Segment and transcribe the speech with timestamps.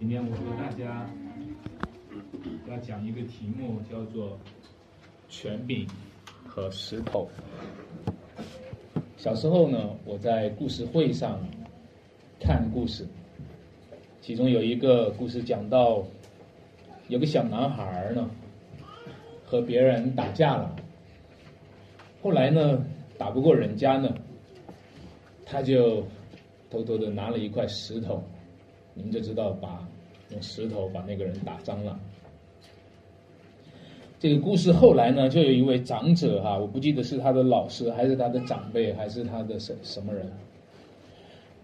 [0.00, 1.10] 今天我和大家
[2.68, 4.38] 要讲一个题目，叫做
[5.28, 5.84] “权柄
[6.46, 7.28] 和石头”。
[9.18, 11.40] 小时候呢，我在故事会上
[12.38, 13.04] 看故事，
[14.20, 16.04] 其中有一个故事讲到，
[17.08, 18.30] 有个小男孩呢
[19.44, 20.76] 和别人打架了，
[22.22, 22.84] 后来呢
[23.18, 24.14] 打不过人家呢，
[25.44, 26.06] 他就
[26.70, 28.22] 偷偷的拿了一块石头。
[28.98, 29.88] 你们就知道，把
[30.30, 31.98] 用石头把那个人打伤了。
[34.18, 40.28] 这个故事后来呢，就有一位长者哈，我不记得是他的老师，还是他的长辈，还是他的什什么人，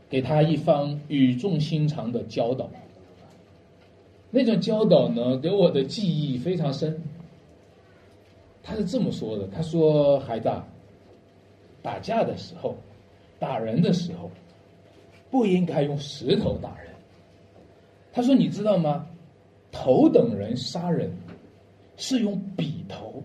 [0.09, 2.71] 给他一方语重心长的教导。
[4.31, 7.03] 那种教导呢，给我的记忆非常深。
[8.63, 10.49] 他是这么说的：“他说，孩子，
[11.83, 12.77] 打架的时候，
[13.41, 14.31] 打人的时候，
[15.31, 16.94] 不应该用石头打人。”
[18.15, 19.07] 他说：“你知道吗？
[19.73, 21.11] 头等人杀人
[21.97, 23.21] 是用笔头，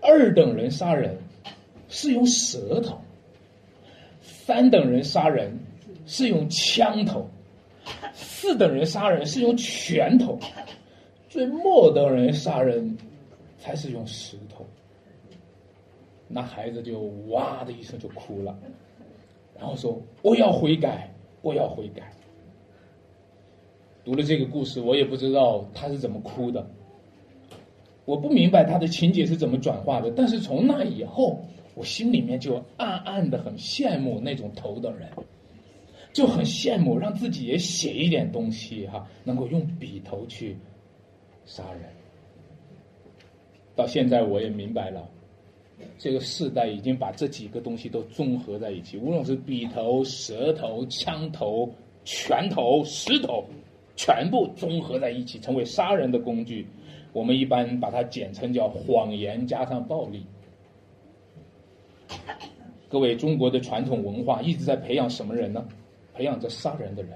[0.00, 1.14] 二等人杀人
[1.90, 2.98] 是用舌头，
[4.22, 5.52] 三等人杀人
[6.06, 7.28] 是用枪头，
[8.14, 10.38] 四等人杀人是用拳头，
[11.28, 12.96] 最末等人杀人
[13.58, 14.64] 才是用石头。”
[16.26, 18.58] 那孩子就哇的一声就哭了，
[19.54, 21.12] 然后说：“我要悔改，
[21.42, 22.10] 我要悔改。”
[24.04, 26.68] 读了这个故事，我也不知道他是怎么哭的，
[28.04, 30.10] 我不明白他的情节是怎么转化的。
[30.10, 31.40] 但是从那以后，
[31.74, 35.08] 我心里面就暗暗的很羡慕那种头的人，
[36.12, 40.56] 就很羡慕让自己也写一点东西哈，能够用笔头去
[41.44, 41.82] 杀人。
[43.76, 45.08] 到现在我也明白了，
[45.96, 51.70] 这个世代已经把这几个东西都综合在一起，无论是笔头、舌头、枪头、
[52.04, 53.44] 拳头、石头。
[54.04, 56.66] 全部综合在一起，成为杀人的工具。
[57.12, 60.26] 我们一般把它简称叫谎言加上暴力。
[62.88, 65.64] 各位，中国的传统文化一直在培养什么人呢？
[66.14, 67.12] 培养着杀人的人。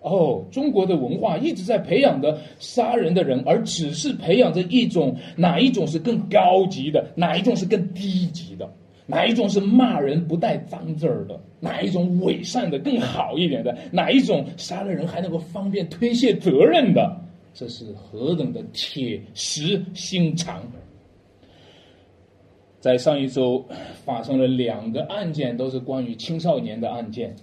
[0.00, 8.72] 哦，中国的文化一直在培养着杀人的人，而只是培养着一种哪一种是更高级的，哪一种是更低级的。
[9.10, 11.40] 哪一种是骂人不带脏字儿的？
[11.60, 13.74] 哪一种伪善的更好一点的？
[13.90, 17.18] 哪一种杀了人还能够方便推卸责任的？
[17.54, 20.62] 这是何等的铁石心肠！
[22.80, 23.64] 在上一周
[24.04, 27.34] 发生了两个案件，都是关于青少年的案件。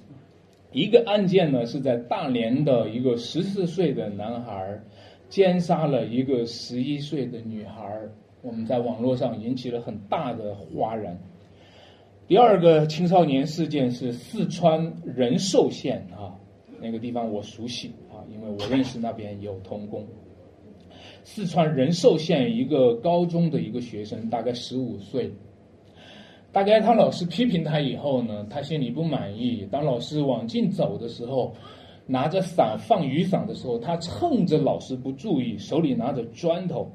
[0.72, 4.80] 一个案件呢，是在大连的一个十四岁的男孩
[5.30, 8.00] 奸杀了一个十一岁的女孩，
[8.44, 11.18] 我们在网络上引起了很大的哗然。
[12.28, 16.34] 第二个青少年事件是四川仁寿县啊，
[16.82, 20.04] 那个地方我熟悉啊，因为我认识那边有童工。
[21.24, 25.32] 四川仁寿县一个高中的一个学生，大概十五岁，
[26.52, 29.68] 大概他老师批评他以后呢，他心里不满意。
[29.70, 31.54] 当老师往进走的时候，
[32.08, 36.92] 拿着伞放雨伞的时候，他趁着老师不注意，手里拿着砖头。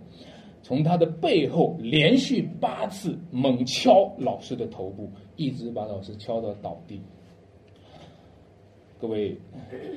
[0.71, 7.01] 从他的背后连续八次猛敲老师的头部，一直把老师敲到倒地。
[9.01, 9.37] 各位，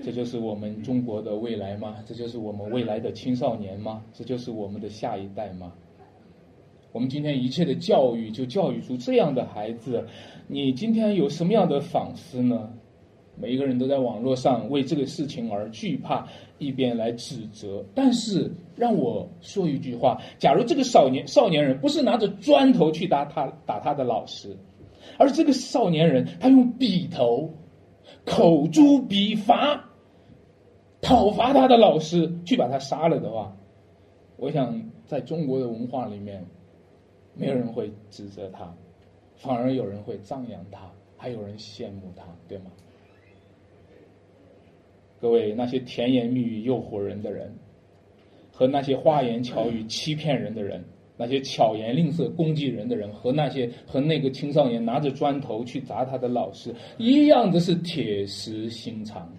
[0.04, 1.98] 这就是我们中国的未来吗？
[2.08, 4.04] 这就是我们未来的青少年吗？
[4.14, 5.72] 这就是我们的下一代吗？
[6.92, 10.04] 我们今天一切的教育就教育出这样的孩子，
[10.48, 12.74] 你今天有什么样的反思呢？
[13.36, 16.28] 每一个人都在网络上为这个事情而惧怕，
[16.60, 17.84] 一边来指责。
[17.96, 24.56] 但是让我说一句话：假如这个少年少年人不是拿着砖头去打他打他的老师，
[25.18, 27.50] 而这个少年人他用笔头
[28.24, 29.84] 口诛笔伐
[31.02, 33.56] 讨伐他的老师，去把他杀了的话，
[34.38, 36.46] 我想在中国的文化里面，
[37.34, 38.74] 没有人会指责他，
[39.36, 40.80] 反而有人会赞扬他，
[41.18, 42.66] 还有人羡慕他，对吗？
[45.24, 47.50] 各位，那些甜言蜜语诱惑人的人，
[48.52, 50.84] 和那些花言巧语欺骗人的人，
[51.16, 59.32] 那些巧言令色攻击人的人，和那些和那个青少年拿着砖头去砸他的老师一样的是铁石心肠。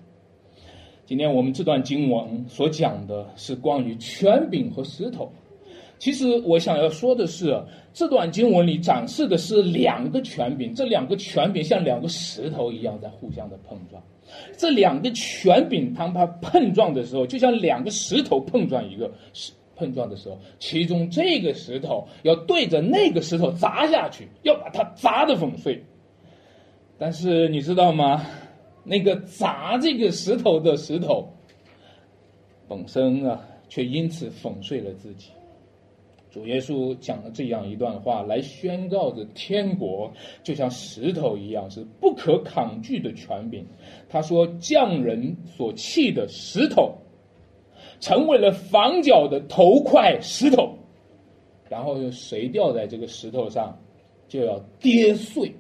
[1.05, 5.31] 今天我们这段经文所讲的是关于权柄和石头。
[5.99, 7.59] 其实我想要说的是，
[7.93, 14.03] 这段经文里展示的是两个权柄，这两个权柄像两个石头一样在互相的碰撞。
[14.57, 25.83] 这两个权柄当它碰撞的时候，就像两个石头碰撞一个石碰撞的时候，其中这个石头要对着那个石头砸下去，要把它砸得粉碎。
[26.99, 28.25] 但是你知道吗？
[28.83, 31.27] 那个砸这个石头的石头，
[32.69, 35.31] 本身啊，却因此粉碎了自己。
[36.35, 43.65] 主耶稣讲了这样一段话，来宣告着天国就像石头一样，是不可抗拒的权柄。
[44.09, 46.93] 他说：“匠人所弃的石头，
[48.01, 50.77] 成为了房角的头块石头，
[51.69, 53.79] 然后谁掉在这个石头上，
[54.27, 55.55] 就要跌碎。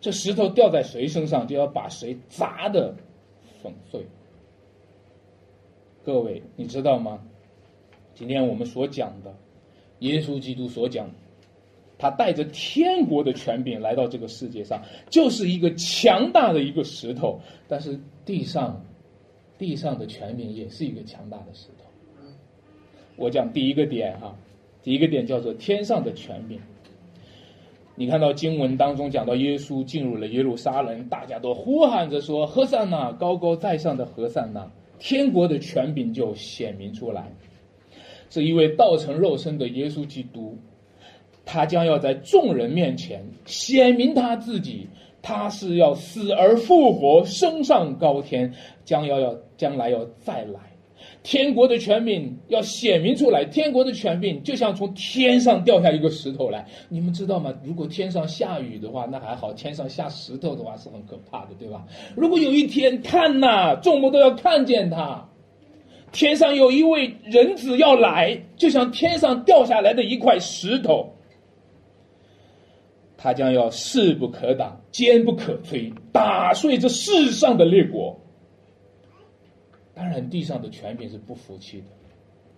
[0.00, 2.94] 这石头掉在谁身上，就要把谁砸的
[3.62, 4.00] 粉碎。”
[6.02, 7.22] 各位，你知道吗？
[8.22, 9.34] 今天我们所讲的，
[9.98, 11.10] 耶稣基督所讲，
[11.98, 14.80] 他带着天国的权柄来到这个世界上，
[15.10, 17.40] 就是一个强大的一个石头。
[17.66, 18.80] 但是地上，
[19.58, 21.84] 地上的权柄也是一个强大的石头。
[23.16, 24.32] 我讲第一个点哈，
[24.84, 26.60] 第一个点叫做天上的权柄。
[27.96, 34.70] 你看到经文当中讲到耶稣进入了耶路撒冷，大家都呼喊着说：“何善呐，高高在上的何善呐！”
[35.00, 37.28] 天国的权柄就显明出来。
[38.32, 40.56] 是一位道成肉身的耶稣基督，
[41.44, 44.88] 他将要在众人面前显明他自己，
[45.20, 48.50] 他是要死而复活，升上高天，
[48.86, 50.60] 将要要将来要再来。
[51.22, 56.66] 天国的权柄要显明出来，天国的权柄就像从天上掉下一个石头来。
[56.88, 57.52] 你们知道吗？
[57.62, 61.84] 如果天上下雨的话，那还好；天上下石头的话是很可怕的，对吧？
[62.16, 65.28] 如果有一天看呐，众目都要看见他，
[66.12, 71.10] 天上有一位人子要来，就像天上掉下来的一块石头，
[73.16, 78.20] 他将要势不可挡，坚不可摧，打碎这世上的列国。
[79.94, 81.86] 当然，地上的权柄是不服气的，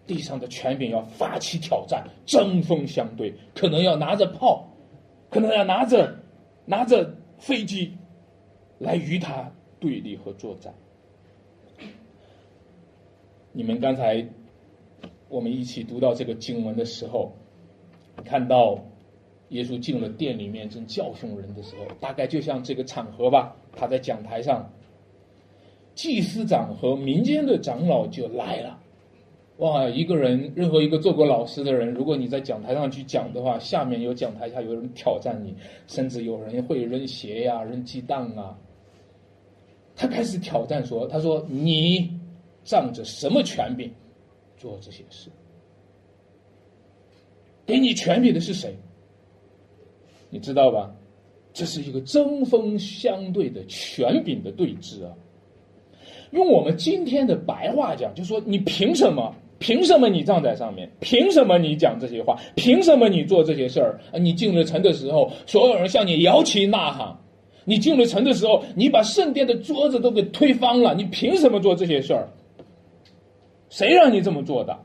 [0.06, 4.68] 地上的权柄要发起挑战，针锋相对，可能要拿着炮，
[5.30, 6.16] 可能要拿着
[6.64, 7.92] 拿着飞机
[8.78, 9.48] 来与他
[9.78, 10.74] 对立和作战。
[13.56, 14.26] 你们刚才
[15.28, 17.32] 我们一起读到这个经文的时候，
[18.24, 18.78] 看到
[19.50, 24.68] 耶稣进了殿里面正教训人的时候，大概就像这个场合吧，他在讲台上。
[25.94, 28.80] 祭司长和民间的长老就来了，
[29.58, 29.88] 哇！
[29.88, 35.54] 一个人，任何一个做过老师的人，如果你在讲台上去讲的话，下面有讲台下有人挑战你，
[35.86, 38.58] 甚至有人会扔鞋呀、扔鸡蛋啊。
[39.94, 42.10] 他开始挑战说：“他说你
[42.64, 43.90] 仗着什么权柄
[44.56, 45.30] 做这些事？
[47.66, 48.76] 给你权柄的是谁？
[50.30, 50.90] 你知道吧？
[51.52, 55.12] 这是一个针锋相对的权柄的对峙啊！”
[56.32, 59.32] 用我们今天的白话讲，就说你凭什么？
[59.60, 60.90] 凭什么你站在上面？
[61.00, 62.36] 凭什么你讲这些话？
[62.56, 64.00] 凭什么你做这些事儿？
[64.18, 67.16] 你进了城的时候，所有人向你摇旗呐喊；
[67.64, 70.92] 你进了城的时候，你把圣殿的桌子都给推翻了。
[70.94, 72.28] 你凭什么做这些事儿？
[73.74, 74.78] 谁让你这么做的？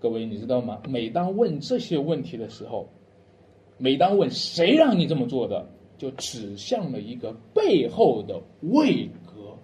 [0.00, 0.82] 各位，你知道吗？
[0.88, 2.88] 每当问这些问题的时候，
[3.76, 5.64] 每当问谁让你这么做的，
[5.96, 9.56] 就指向了一个背后的位格。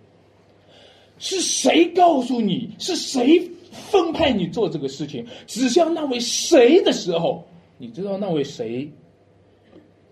[1.18, 2.70] 是谁告诉你？
[2.78, 3.40] 是谁
[3.72, 5.26] 分派你做这个事情？
[5.48, 7.42] 指向那位谁的时候，
[7.76, 8.88] 你知道那位谁？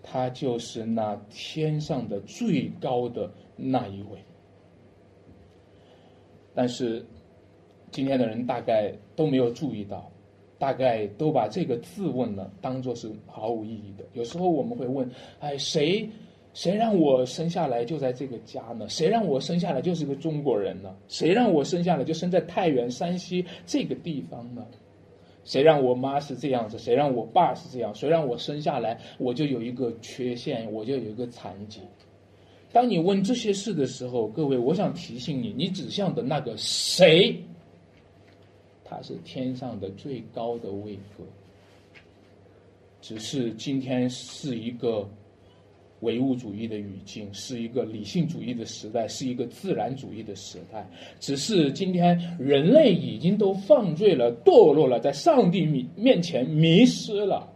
[0.01, 4.19] 他就是那天上的最高的那一位。
[6.53, 7.03] 但是，
[7.93, 10.11] 今天的人大概都没有注意到，
[10.57, 14.03] 大概都把这个自问呢当做是毫无意义的。
[14.13, 15.09] 有时候我们会问：
[15.39, 16.09] 哎，谁？
[16.53, 18.87] 谁让我生下来就在这个家呢？
[18.87, 20.95] 谁让我生下来就是个中国人呢？
[21.07, 24.63] 谁让我生下来就生在太原山西这个地方呢？
[25.43, 26.77] 谁让我妈是这样子？
[26.77, 27.93] 谁让我爸是这样？
[27.95, 31.81] 谁让我生下来我就有一个缺陷，我就有一个残疾？
[32.71, 37.35] 当你问这些事的时候，各位，我想提醒你，你指向的那个谁，
[38.93, 41.23] 他是天上的最高的位格，
[43.01, 45.09] 只是今天是一个。
[46.01, 50.85] 唯物主义的语境是一个理性主义的时代，是一个自然主义的时代。
[51.17, 57.49] 只是今天人类已经都犯罪了、堕落了，在上帝面面前迷失了，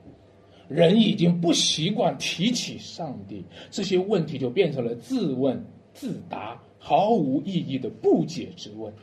[0.69, 5.61] 人已经不习惯提起上帝，这些问题就变成了自问
[5.93, 8.93] 自答、毫无意义的不解之问。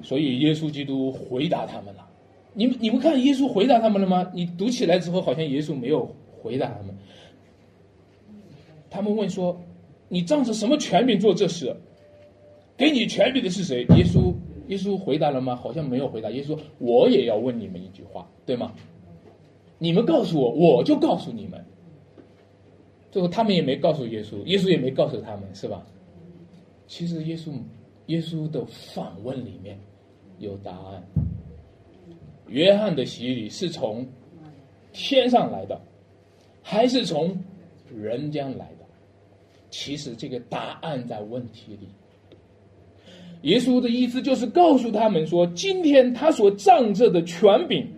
[0.00, 2.08] 所以耶稣基督回答他们了。
[2.54, 4.30] 你们你们看耶稣回答他们了吗？
[4.32, 6.08] 你读起来之后，好像耶稣没有。
[6.42, 6.92] 回答他们，
[8.90, 9.56] 他们问说
[10.10, 11.72] ：“你仗着什么权柄做这事？
[12.76, 14.34] 给你权柄的是谁？”耶稣，
[14.66, 15.54] 耶稣回答了吗？
[15.54, 16.28] 好像没有回答。
[16.32, 18.72] 耶稣说：“我也要问你们一句话，对吗？
[19.78, 21.64] 你们告诉我，我就告诉你们。”
[23.12, 25.86] 最后他们也没告诉耶稣，耶稣也没告诉他们，是吧？
[26.88, 27.52] 其实耶稣
[28.06, 29.78] 耶稣的访问里面
[30.38, 31.02] 有答案。
[32.48, 34.06] 约翰的洗礼是从
[34.92, 35.80] 天上来的，
[36.62, 37.36] 还是从
[37.94, 38.84] 人间来的？
[39.70, 41.88] 其实这个答案在问题里。
[43.42, 47.88] 耶稣的意思就是告诉他们说，今天他所仗着的权柄，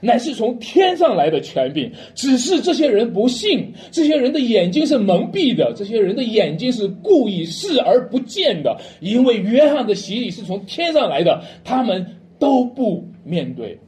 [0.00, 1.90] 乃是从天上来的权柄。
[2.14, 8.78] 只是这些人不信，这些人的眼睛是蒙蔽的，这些人的眼睛是故意视而不见的。
[9.00, 12.06] 因为约翰的洗礼是从天上来的，他们
[12.38, 13.78] 都不面对。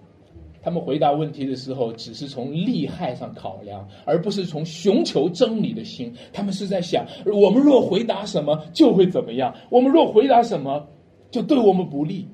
[0.65, 6.15] 他们回答问题的时候，只是从利害上考量，而不是从寻求真理的心。
[6.33, 10.87] 他们是在想：我们若回答什么，就会怎么样；我们若回答什么，
[11.33, 12.29] 就对我们不利。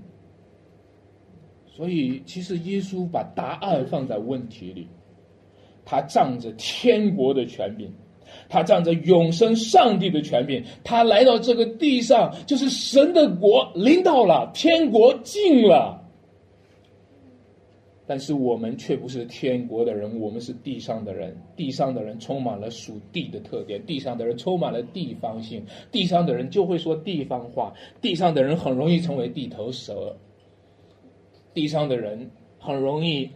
[1.78, 4.88] 所以，其实耶稣把答案放在问题里。
[5.84, 7.88] 他仗着天国的权柄，
[8.48, 16.04] 他仗着永生上帝的权柄，他来到这个地上，就是神的国临到了，天国近了。
[18.08, 21.36] 但是我们却不是天国的人，我们是地上的人。
[21.54, 30.16] 地上的人充满了属地的特点，地上的人充满了地方性，地上的人就会说地方话，地上的人很容易成为地头蛇。
[31.58, 33.28] 地上的人很容易，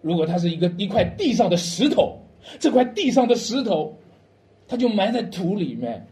[0.00, 2.16] 如果他是一个一块地上的石头，
[2.60, 3.92] 这块地上的石头，
[4.68, 6.06] 他就埋在土里面。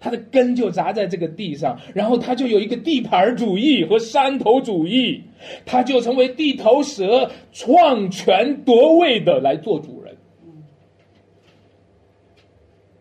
[0.00, 5.22] 他的根就扎在这个地上，然后他就有一个地盘主义和山头主义，
[5.64, 10.12] 他就成为地头蛇，创权夺位的来做主人。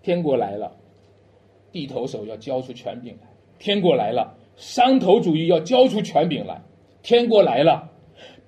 [0.03, 0.71] 天国来了，
[1.71, 3.27] 地头手要交出权柄来；
[3.57, 6.61] 天国来了，山头主义要交出权柄来；
[7.03, 7.91] 天国来了。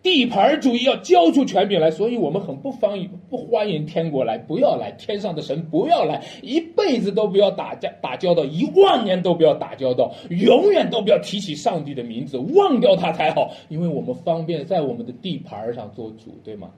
[0.01, 16.69] 地盘主义要交出权柄来，所以我们很不欢迎不欢迎天国来，不要来，天上的神不要来，一辈子都不要打交打交道，一万年都不要打交道，永远都不要提起上帝的名字，忘掉他才好，因为我们方便在我们的地盘上做主，对吗？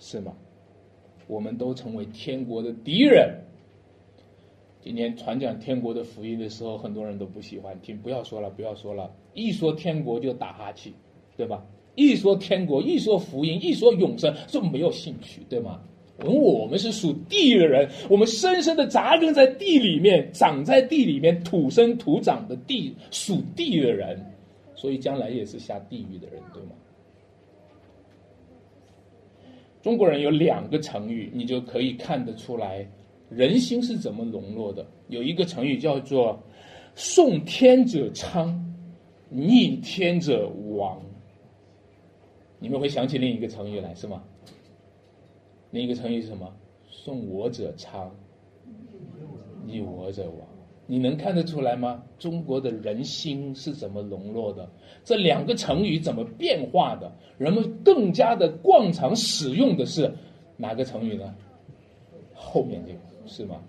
[0.00, 0.32] 是吗？
[1.28, 3.32] 我们都成为天国的敌人。
[4.80, 10.92] 今天传讲天国的福音的时候，很多人都不喜欢听，不要说了，不要说了，一说天国就打哈欠，
[11.36, 11.64] 对吧？
[11.94, 15.80] 一说天国，一说福音，一说永生，就没有兴趣，对吗？
[16.24, 24.24] 我们是属地的人，我们深深的扎根在地里面，长在地里面，土生土长的地，属地的人，
[24.74, 26.70] 所以将来也是下地狱的人，对吗？
[29.82, 32.88] 中国人有两个成语，你就可以看得出来
[33.28, 34.86] 人心是怎么沦落的。
[35.08, 36.40] 有一个成语叫做
[36.94, 38.71] “顺天者昌，
[39.32, 41.00] 逆天者亡”。
[42.60, 44.22] 你们会想起另一个成语来是吗？
[45.70, 46.54] 另一个成语是什么？
[46.88, 48.14] 顺我者昌，
[49.66, 50.46] 逆我者亡。
[50.86, 52.02] 你能看得出来吗？
[52.18, 54.68] 中国的人心是怎么沦落的？
[55.04, 57.10] 这两个成语怎么变化的？
[57.38, 60.12] 人们更加的惯常使用的是
[60.56, 61.34] 哪个成语呢？
[62.34, 63.62] 后面这个是吗？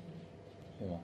[0.78, 1.00] 对吗？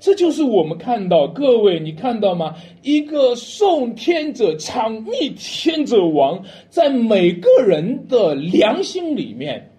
[0.00, 2.54] 这就是我们看到，各位，你看到吗？
[2.82, 9.70] 一个顺天者昌，逆天者亡，在每个人的良心里面，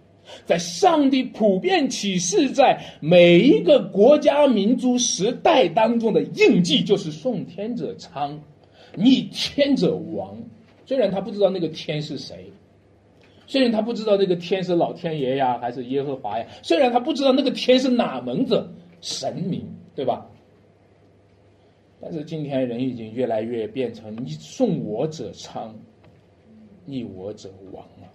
[0.45, 8.38] 在上帝普遍启示在每一个国家民族时代当中的印记，就是顺天者昌，
[8.95, 10.38] 逆天者亡。
[10.85, 12.51] 虽然他不知道那个天是谁，
[13.47, 19.65] 虽然他不知道那个天是老天爷呀，还是耶和华呀，虽然他不知道那个天是哪门子神明。
[19.99, 20.25] 对吧？
[21.99, 25.75] 但是今天人已经越来越变成你顺我者昌，
[26.85, 28.07] 逆我者亡了。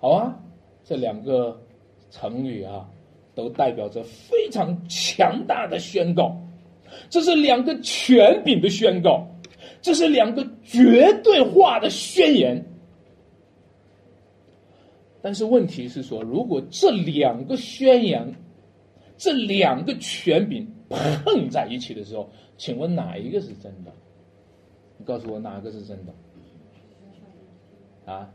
[0.00, 0.34] 好啊，
[0.82, 1.60] 这两个
[2.10, 2.88] 成语啊，
[3.34, 6.34] 都代表着非常强大的宣告。
[7.10, 9.28] 这是两个权柄的宣告，
[9.82, 12.64] 这是两个绝对化的宣言。
[15.20, 18.34] 但是问题是说，如果这两个宣言，
[19.18, 20.66] 这两个权柄。
[21.22, 23.92] 碰在一起的时候，请问哪一个是真的？
[24.96, 26.14] 你告诉我哪个是真的？
[28.10, 28.32] 啊？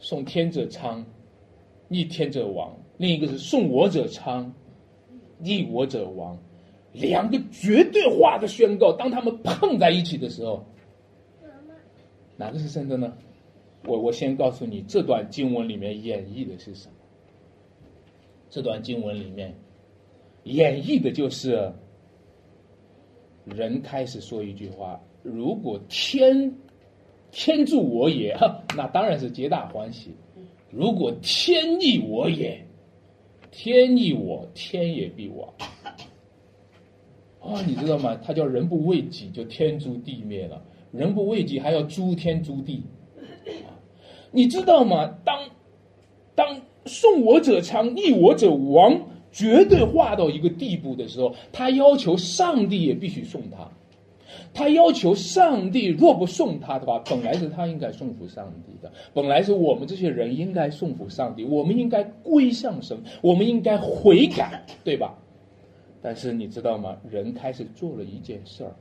[0.00, 1.06] 送天者昌，
[1.86, 2.76] 逆天者亡。
[2.96, 4.52] 另一个是送我者昌，
[5.38, 6.36] 逆我者亡。
[6.92, 10.66] 两个绝对化的宣告，当他们碰在一起的时候，
[12.36, 13.16] 哪个是真的呢？
[13.84, 16.95] 我我先告诉你，这段经文里面演绎的是什么？
[18.56, 19.54] 这段经文里面。
[20.44, 21.70] 演绎的就是
[23.44, 26.50] 人开始说一句话：“如果天
[27.30, 28.34] 天助我也，
[28.74, 30.08] 那当然是皆大欢喜；
[30.70, 32.58] 如果天逆我也，
[33.50, 35.52] 天逆我，天也必亡。”
[37.42, 38.18] 啊，你知道吗？
[38.24, 40.56] 他叫人不为己，就天诛地灭了；
[40.92, 42.82] 人不为己，还要诛天诛地。
[44.30, 45.06] 你知道吗？
[45.26, 45.46] 当
[46.34, 48.98] 当送我者昌，逆我者亡，
[49.30, 53.68] 绝对化到一个地步的时候，他要求上帝也必须送他。
[54.52, 65.14] 他要求上帝若不送他的话，本来是他应该送服上帝的，本来是我们这些人应该送服上帝，我们应该归向神，我们应该悔改，对吧？
[66.00, 66.96] 但是你知道吗？
[67.10, 68.74] 人开始做了一件事儿：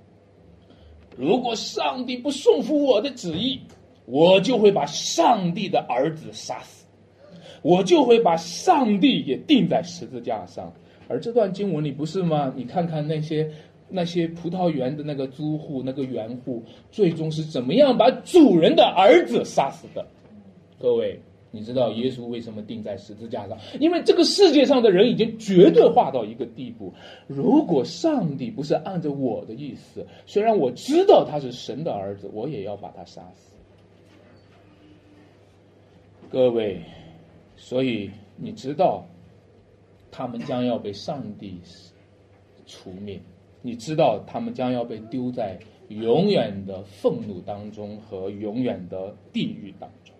[1.17, 3.59] 如果上帝不送服我的旨意，
[4.05, 6.84] 我就会把上帝的儿子杀死，
[7.65, 10.71] 我就会把上帝也钉在十字架上。
[11.07, 12.53] 而这段经文里不是吗？
[12.55, 13.49] 你看看那些。
[13.87, 20.03] 那些葡萄园的那个租户、那个园户，最终是怎么样把主人的儿子杀死的？
[20.79, 21.19] 各位，
[21.51, 23.55] 你知道耶稣为什么钉在十字架上？
[23.79, 26.91] 因为这个世界上的人已经绝对化到一个地步，
[27.27, 33.55] 如果上帝不是按照我的意思，虽然我知道他是神的儿子，我也要把他杀死。
[36.31, 36.81] 各位，
[37.57, 39.05] 所以你知道，
[40.11, 41.59] 他们将要被上帝
[42.65, 43.19] 除灭。
[43.61, 45.57] 你知道他们将要被丢在
[45.89, 50.13] 永远的愤怒当中和永远的地狱当中。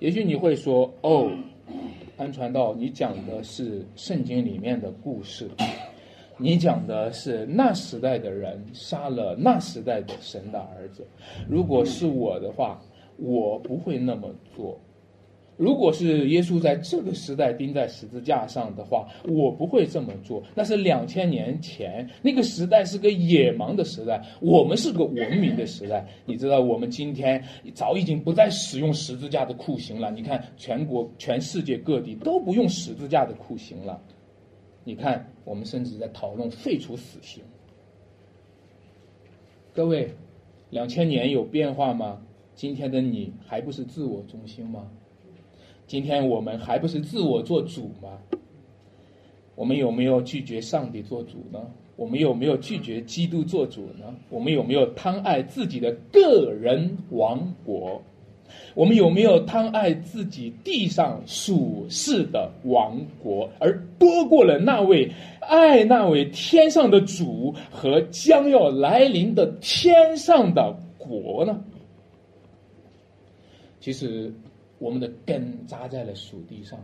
[0.00, 1.30] 也许你会说：“哦，
[2.18, 5.48] 安传道，你讲的是圣经里面的故事，
[6.36, 11.06] 你讲的是那时代的人杀了那时代的神的儿子。
[11.48, 12.82] 如果是我的话，
[13.16, 14.78] 我不会那么做。”
[15.60, 20.42] 如果是耶稣在这个时代钉在十字架上的话，我不会这么做。
[20.54, 26.08] 那是两千年前，那个时代是个野蛮的时代，我们是个文明的时代。
[26.24, 30.10] 你知道，我们今天早已经不再使用十字架的酷刑了。
[30.10, 34.00] 你看，全国、全世界各地都不用十字架的酷刑了。
[34.82, 37.42] 你看，我们甚至在讨论废除死刑。
[39.74, 40.14] 各位，
[40.70, 42.22] 两千年有变化吗？
[42.54, 44.90] 今天的你还不是自我中心吗？
[45.90, 48.10] 今天我们还不是自我做主吗？
[49.56, 51.58] 我们有没有拒绝上帝做主呢？
[51.96, 54.14] 我们有没有拒绝基督做主呢？
[54.28, 58.00] 我们有没有贪爱自己的个人王国？
[58.76, 71.60] 我们有没有贪爱自己地上属世的王国，而多过了那位爱那位天上的主和将要来临的天上的国呢？
[73.80, 74.32] 其实。
[74.80, 76.80] 我们的根扎在了属地上。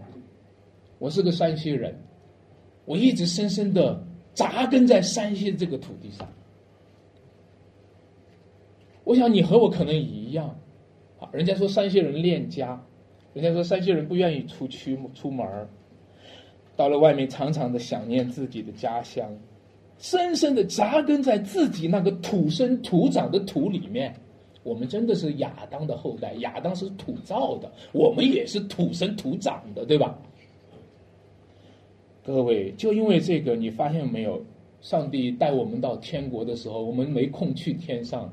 [0.99, 1.95] 我是个山西人，
[2.85, 3.99] 我一直深深的
[4.35, 6.29] 扎根在山西这个土地上。
[9.03, 10.55] 我想你和我可能一样，
[11.19, 12.79] 啊，人家说山西人恋家，
[13.33, 15.47] 人家说山西人不愿意出去出门
[16.77, 19.27] 到了外面常常的想念自己的家乡，
[19.97, 24.15] 深深的扎根在自己那个土生土长的土里面。
[24.67, 30.19] 我们真的是亚当的后代，亚当是土造的，我们也是土生土长的，对吧？
[32.25, 34.43] 各位，就因为这个，你发现没有？
[34.83, 38.33] 上帝带我们到天国的时候，我们没空去天上，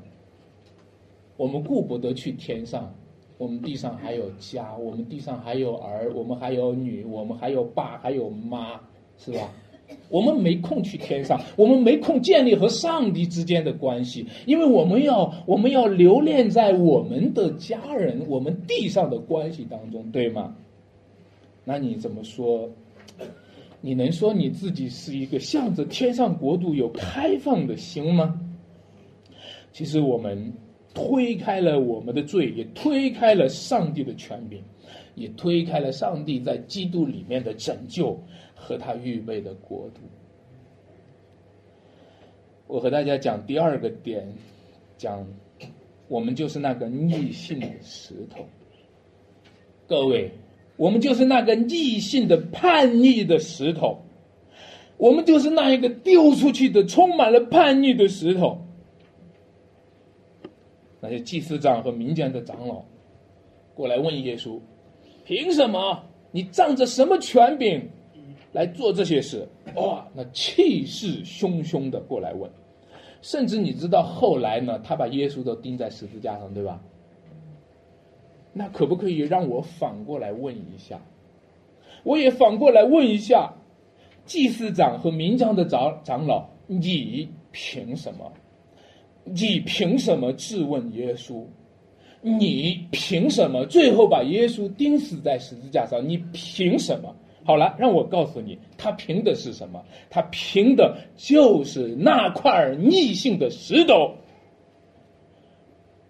[1.36, 2.94] 我们顾不得去天上，
[3.38, 8.80] 我们地上还有家，我们地上还有儿，我们还有女，我们还有爸，还有妈，
[9.18, 9.50] 是吧？
[10.08, 20.54] 我们没空去天上，我们没空建立和上帝之间的关系，因为我们要我们要留恋在我们的家人、我们地上的关系当中，对吗？
[21.64, 22.70] 那你怎么说？
[23.80, 28.40] 你能说你自己是一个向着天上国度有开放的心吗？
[29.72, 30.52] 其实我们
[30.94, 34.62] 推开了我们的罪，也推开了上帝的权柄，
[35.16, 38.18] 也推开了上帝在基督里面的拯救。
[38.54, 40.00] 和他预备的国度。
[42.66, 44.26] 我和大家讲第二个点，
[44.96, 45.26] 讲
[46.08, 48.46] 我们就是那个逆性的石头。
[49.86, 50.30] 各位，
[50.76, 53.98] 我们就是那个逆性的叛逆的石头，
[54.96, 58.58] 我们就是那一个丢出去的充满了叛逆的石头。
[61.00, 62.82] 那些祭司长和民间的长老
[63.74, 64.58] 过来问耶稣
[65.26, 66.02] ：“凭什么？
[66.32, 67.90] 你仗着什么权柄？”
[68.54, 72.48] 来做这些事，哇，那气势汹汹的过来问，
[73.20, 76.80] 甚至你知道后来呢，他把耶稣都钉在十字架上，对吧？
[78.52, 81.00] 那可不可以让我反过来问一下？
[82.04, 83.52] 我也反过来问一下，
[84.24, 88.32] 祭司长和民间的长长老，你凭什么？
[89.24, 91.44] 你凭什么质问耶稣？
[92.20, 96.08] 你凭什么最后把耶稣钉死在十字架上？
[96.08, 97.12] 你凭什么？
[97.44, 99.84] 好了，让我告诉你，他凭的是什么？
[100.08, 104.14] 他凭的就是那块逆性的石头。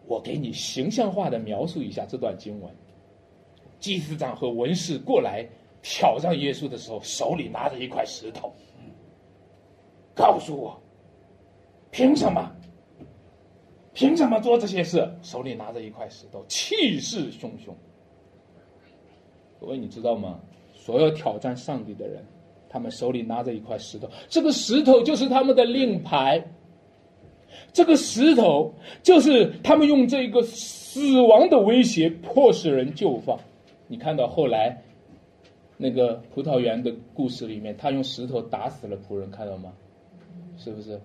[0.06, 2.70] 我给你形象化的描述一下这段经文：
[3.80, 5.44] 祭司长和文士过来
[5.82, 8.52] 挑战耶稣的时候，手里拿着一块石头。
[10.14, 10.80] 告诉我，
[11.90, 12.54] 凭什么？
[13.92, 15.08] 凭什么做这些事？
[15.22, 17.72] 手里拿着一块石头，气势汹汹。
[19.58, 20.38] 各位，你知道吗？
[20.84, 22.22] 所有挑战上帝的人，
[22.68, 26.44] 他们手里拿着一块石头，这个石头就是他们的令牌。
[27.72, 28.70] 这个石头
[29.02, 33.34] 就是他们用这个死亡的威胁迫使人就范。
[33.86, 34.82] 你看到后来
[35.78, 39.72] 那个葡萄园的故事里面，他用石头打死了仆人，看到吗？
[40.58, 41.00] 是不是？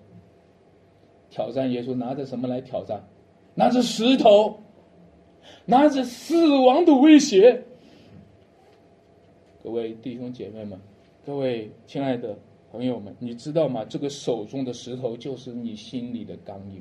[1.30, 3.02] 挑战耶稣拿着什么来挑战？
[3.54, 4.58] 拿着石头，
[5.64, 7.64] 拿着死亡的威胁。
[9.62, 10.80] 各位弟兄姐妹们，
[11.24, 12.34] 各位亲爱的
[12.72, 13.84] 朋友们，你知道吗？
[13.86, 16.80] 这个手中的石头就是你心里的刚硬，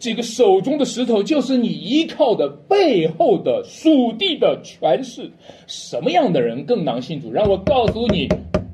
[0.00, 5.30] 这个手中的石头就是你依靠的背后的属地的权势。
[5.68, 7.30] 什么样的人更难信主？
[7.30, 8.28] 让我告诉你，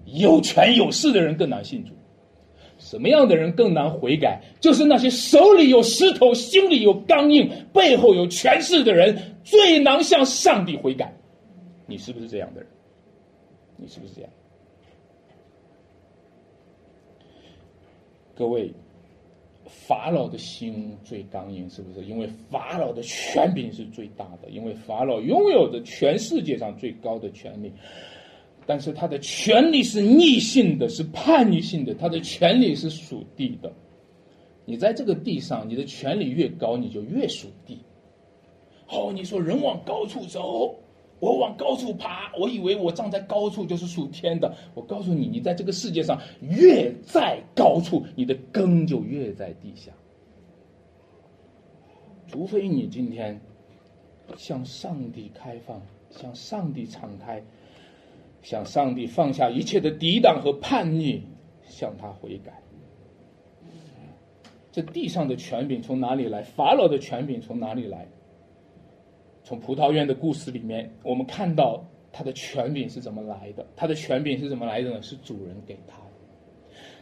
[0.07, 1.93] 有权有势的人更难信主。
[2.79, 4.41] 什么样的人更难悔改？
[4.61, 11.15] 就是那些手里有石头、心里有刚硬、背后有权势的人，最难向上帝悔改。
[11.87, 12.71] 你是不是这样的人？
[13.77, 14.31] 你是不是这样？
[18.35, 18.73] 各位，
[19.67, 22.05] 法老的心最刚硬，是不是？
[22.07, 27.73] 因为法老的权柄是最大的，因为法老拥有着全世界上最高的权利，
[28.67, 33.73] 但是他的权利是逆性的，是叛逆性的，他的权利是属地的。
[34.65, 37.79] 你在这个地上，你的权力越高，你就越属地。
[38.89, 40.75] 哦，你说人往高处走。
[41.23, 44.53] 我往高处爬，我以为我站在高处就是属天的。
[44.75, 49.93] 我告诉你，你在这个世界上越在高处，你的根就越在地下。
[52.27, 53.41] 除非你今天
[54.37, 55.81] 向上帝开放，
[56.11, 57.41] 向上帝敞开，
[58.43, 61.23] 向上帝放下一切的抵挡和叛逆，
[61.69, 62.61] 向他悔改。
[64.73, 66.43] 这地上的权柄从哪里来？
[66.43, 68.09] 法老的权柄从哪里来？
[69.45, 73.67] 从葡萄园的故事里面，我们看到他的权柄是怎么来的？
[73.77, 75.03] 他的权柄是怎么来的呢？
[75.03, 76.05] 是主人给他的。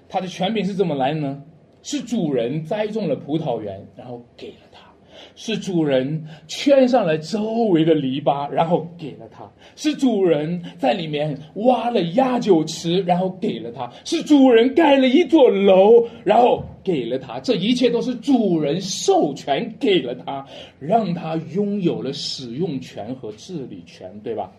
[0.09, 1.43] 他的权柄是怎么来的呢？
[1.83, 4.90] 是主人栽种了葡萄园，然后给了他。
[5.35, 9.45] 是主人圈上了周围的篱笆，然后给了他；
[9.77, 17.41] 是主人在里面挖了压酒池，然后给了他；是主人盖了一座楼，然后给了他。
[17.41, 20.47] 这一切都是主人授权给了他，
[20.79, 24.53] 让他拥有了使用权和治理权，对吧？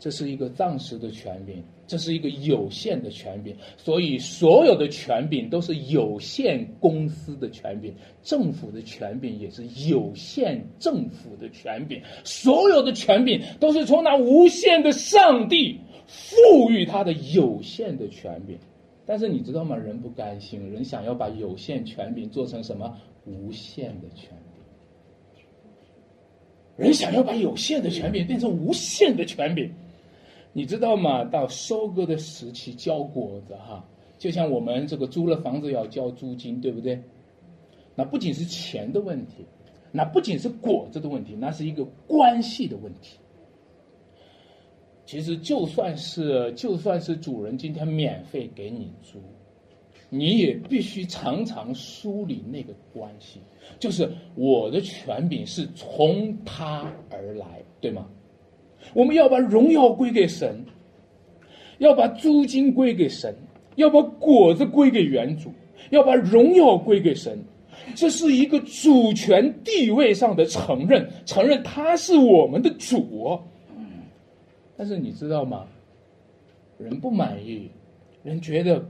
[0.00, 18.58] 这是一个暂时的权柄，这是一个有限的权柄，所以所有的权柄都是有限公司的权柄，政府的权柄也是有限政府的权柄，所有的权柄都是从那无限的上帝赋予他的有限的权柄。
[19.04, 19.76] 但是你知道吗？
[19.76, 24.30] 人不甘心，人想要把有限权柄做成什么无限的权
[26.78, 29.70] 柄，人想要把有限的权柄变成无限的权柄。
[30.52, 31.24] 你知道吗？
[31.24, 33.84] 到收割的时期交果子哈，
[34.18, 37.00] 就像我们这个租了房子要交租金，对不对？
[37.94, 39.46] 那不仅是钱的问题，
[39.92, 43.18] 那不仅是果子的问题，那是一个关系的问题。
[45.06, 49.18] 其实就算是就算是主人今天免费给你租，
[50.08, 53.40] 你也必须常常梳理那个关系，
[53.78, 58.08] 就是我的权柄是从他而来，对吗？
[58.94, 60.64] 我们要把荣耀归给神，
[61.78, 63.34] 要把租金归给神，
[63.76, 65.52] 要把果子归给原主，
[65.90, 67.38] 要把荣耀归给神。
[67.94, 73.38] 这是一个主权地位上的承认，承认他是我们的主。
[74.76, 75.66] 但是你知道吗？
[76.78, 77.70] 人不满意，
[78.22, 78.84] 人觉得，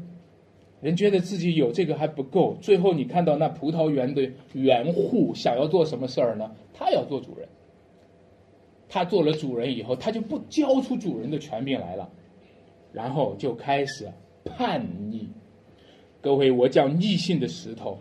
[0.80, 2.56] 人觉得自己有这个还不够。
[2.60, 6.50] 最后你看到那葡萄园的园户想要做什么事儿呢？
[6.72, 7.48] 他要做主人。
[8.90, 12.10] 他做了主人以后，他就不交出主人的权柄来了，
[12.92, 14.06] 然后就开始
[14.44, 15.30] 叛逆。
[16.20, 17.96] 各位，我讲逆性的石头，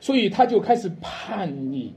[0.00, 1.94] 所以他就开始叛逆。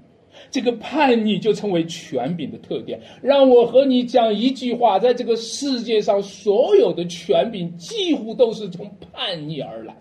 [0.51, 2.99] 这个叛逆就成为权柄的特点。
[3.21, 9.95] 让我和你讲一句话：在这个世界上，所有的权柄几乎都是从叛逆而来。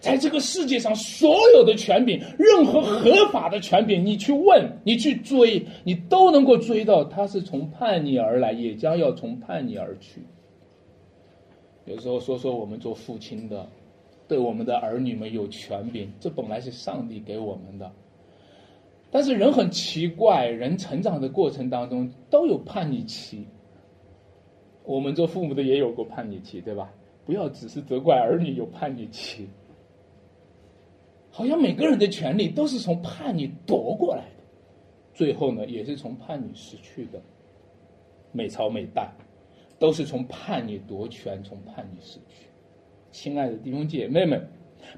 [0.00, 10.22] 在这个世界上，所有的权柄，任何合法的权柄，你去问，你去追，你都能够追到，他是从叛逆而来，也将要从叛逆而去。
[11.84, 13.68] 有时候说说我们做父亲的，
[14.26, 17.90] 对我们的儿女们有权柄，这本来是上帝给我们的。
[19.10, 23.46] 但是人很奇怪，人成长的过程当中都有叛逆期。
[24.84, 26.90] 我们做父母的也有过叛逆期，对吧？
[27.24, 29.46] 不要只是责怪儿女有叛逆期，
[31.30, 34.44] 好像每个人的权利都是从叛逆夺过来的，
[35.14, 37.20] 最后呢，也是从叛逆失去的。
[38.32, 39.10] 每朝每代。
[39.80, 42.48] 都是从叛逆夺权，从叛逆失去。
[43.12, 44.44] 亲爱的弟兄姐妹们，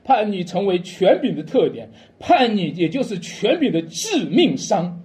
[0.02, 1.86] 叛逆成为权柄的特点，
[2.18, 4.98] 叛逆也就是权柄的致命伤。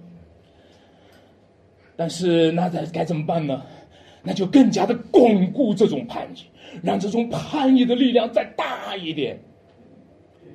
[1.94, 3.66] 但是那该该怎么办呢？
[4.22, 6.38] 那就更加的巩固这种叛逆，
[6.82, 9.38] 让这种叛逆的力量再大一点。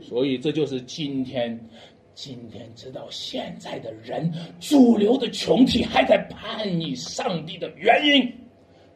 [0.01, 1.59] 所以这就是今天，
[2.13, 8.31] 今天直到现在的人主流的群体还在叛逆上帝的原因。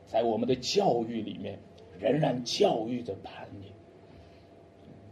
[0.05, 1.59] 在我们的教育里面，
[1.99, 3.71] 仍然教育着叛逆。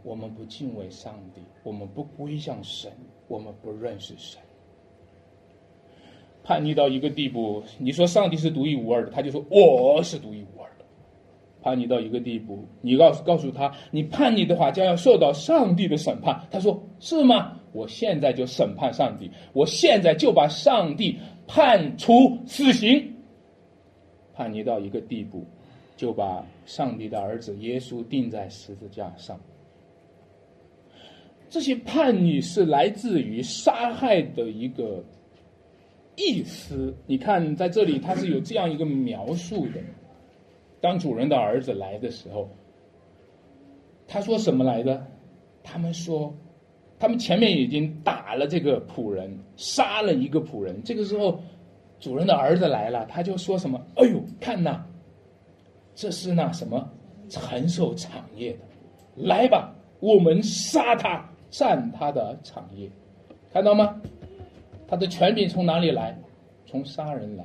[0.02, 2.92] 我们不敬畏上帝，我们不归向神，
[3.26, 4.40] 我们不认识神。
[6.42, 10.83] 叛逆到一个地步，你说上帝是独一无二的，他就说我是独一无二的。
[11.64, 16.38] 叛逆到一个地步，你告诉告诉他，你叛逆的话将要受到上帝的审判。
[16.50, 17.56] 他说是吗？
[17.72, 23.10] 我现在就审判上帝，我现在就把上帝判处死刑。
[24.34, 25.42] 叛逆到一个地步，
[25.96, 29.40] 就把上帝的儿子耶稣钉在十字架上。
[31.48, 35.02] 这些叛逆是来自于杀害的一个
[36.16, 36.94] 意思。
[37.06, 39.80] 你看，在这里他是有这样一个描述的：
[40.84, 42.46] 当主人的儿子来的时候，
[44.06, 45.02] 他说什么来的？
[45.62, 46.34] 他们说，
[46.98, 50.82] 他们前面已经打了这个仆人，杀了一个仆人。
[50.84, 51.40] 这个时候。
[52.00, 54.84] 主人的儿子来了，他就说什么：“哎呦，看呐，
[55.94, 56.86] 这是那什么
[57.30, 58.58] 承受产业的，
[59.16, 62.90] 来吧，我们杀他，占他的产业，
[63.50, 63.98] 看到吗？
[64.86, 66.14] 他的权柄从哪里来？
[66.66, 67.44] 从杀人来，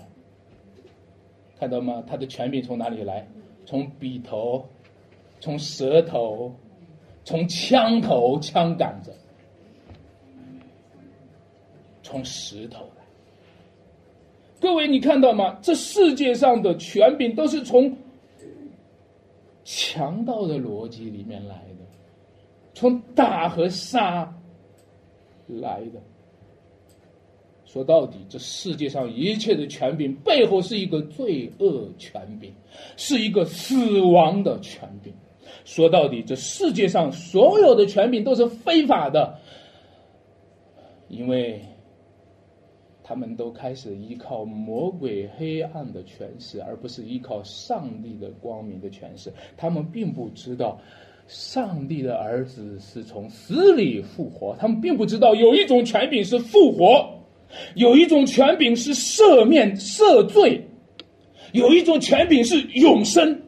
[1.60, 2.02] 看到吗？
[2.08, 3.28] 他的权柄从哪里来？
[3.65, 4.65] 从笔头，
[5.41, 6.56] 从舌头，
[7.26, 9.13] 从枪头，枪杆子，
[12.02, 12.86] 从石头。”
[14.62, 15.60] 各位，你看到吗？
[15.62, 17.95] 这世界上的权柄都是从
[19.63, 21.86] 强盗的逻辑里面来的，
[22.74, 24.34] 从打和杀
[25.48, 26.02] 来的。
[27.72, 32.52] 说到底，这世界上一切的权柄背后是一个罪恶权柄，
[32.98, 35.14] 是一个死亡的权柄。
[35.66, 39.38] 说到底，这世界上所有的权柄都是非法的，
[41.10, 41.62] 因为。
[43.02, 49.34] 他们都开始依靠魔鬼黑暗的权势，而不是依靠上帝的光明的权势。
[49.58, 50.80] 他们并不知道，
[51.26, 54.56] 上帝的儿子是从死里复活。
[54.60, 57.19] 他们并不知道有一种权柄是复活，
[57.76, 60.62] 有一种权柄是赦免赦罪，
[61.54, 63.42] 有一种权柄是永生。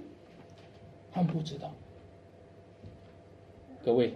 [1.12, 1.74] 他们不知道。
[3.84, 4.14] 各位，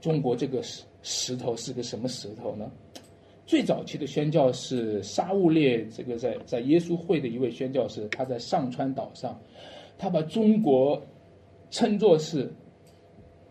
[0.00, 2.70] 中国这个石石头是个什么石头呢？
[3.46, 9.38] 最早期的宣教是沙悟烈，这个在在耶稣会的一位宣教士，他在上川岛上，
[9.98, 11.02] 他把中国
[11.70, 12.50] 称作是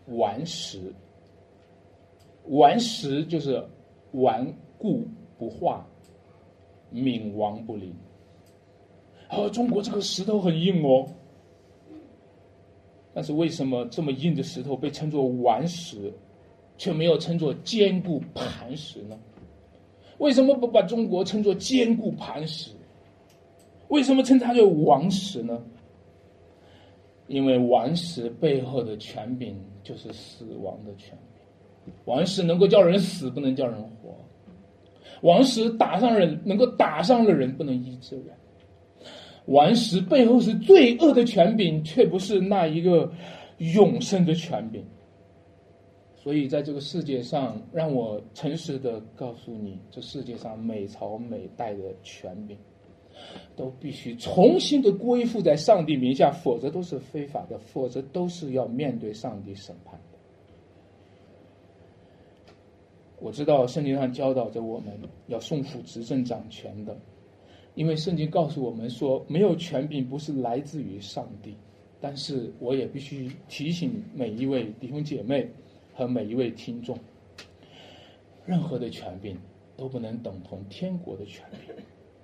[0.06, 0.92] 顽石，
[2.46, 3.64] 顽石就是
[4.12, 4.44] 顽
[4.84, 5.86] 固不化，
[6.92, 7.90] 冥顽不灵。
[9.28, 11.08] 啊，中国这个石头很硬哦，
[13.14, 16.12] 但是为什么这么硬的石头被称作顽石，
[16.76, 19.18] 却没有称作坚固磐石呢？
[20.18, 22.72] 为什么不把中国称作坚固磐石？
[23.88, 25.64] 为什么称它为王石呢？
[27.26, 31.94] 因为王石背后的权柄就是死亡的权柄。
[32.04, 34.14] 王石能够叫人死，不能叫人活。
[35.24, 38.26] 王石打上人，能够打伤了人，不能医治人。
[39.46, 43.10] 王石背后是罪恶的权柄，却不是那一个
[43.56, 44.84] 永生的权柄。
[46.14, 52.56] 所以，在这个世界上，让我诚实的告诉你，这世界上每朝每代的权柄，
[53.56, 60.00] 都必须重新的归附在上帝名下，否则都是非法的，否则都是要面对上帝审判的。
[63.24, 64.92] 我知道圣经上教导着我们
[65.28, 66.94] 要送福执政掌权的，
[67.74, 71.56] 因为圣经告诉我们说，没有权柄不是来自于上帝。
[72.02, 75.48] 但是，我也必须提醒每一位弟兄姐妹。
[75.96, 76.98] 和每一位听众，
[78.44, 79.38] 任何的权柄
[79.76, 81.72] 都不能等同天国的权柄。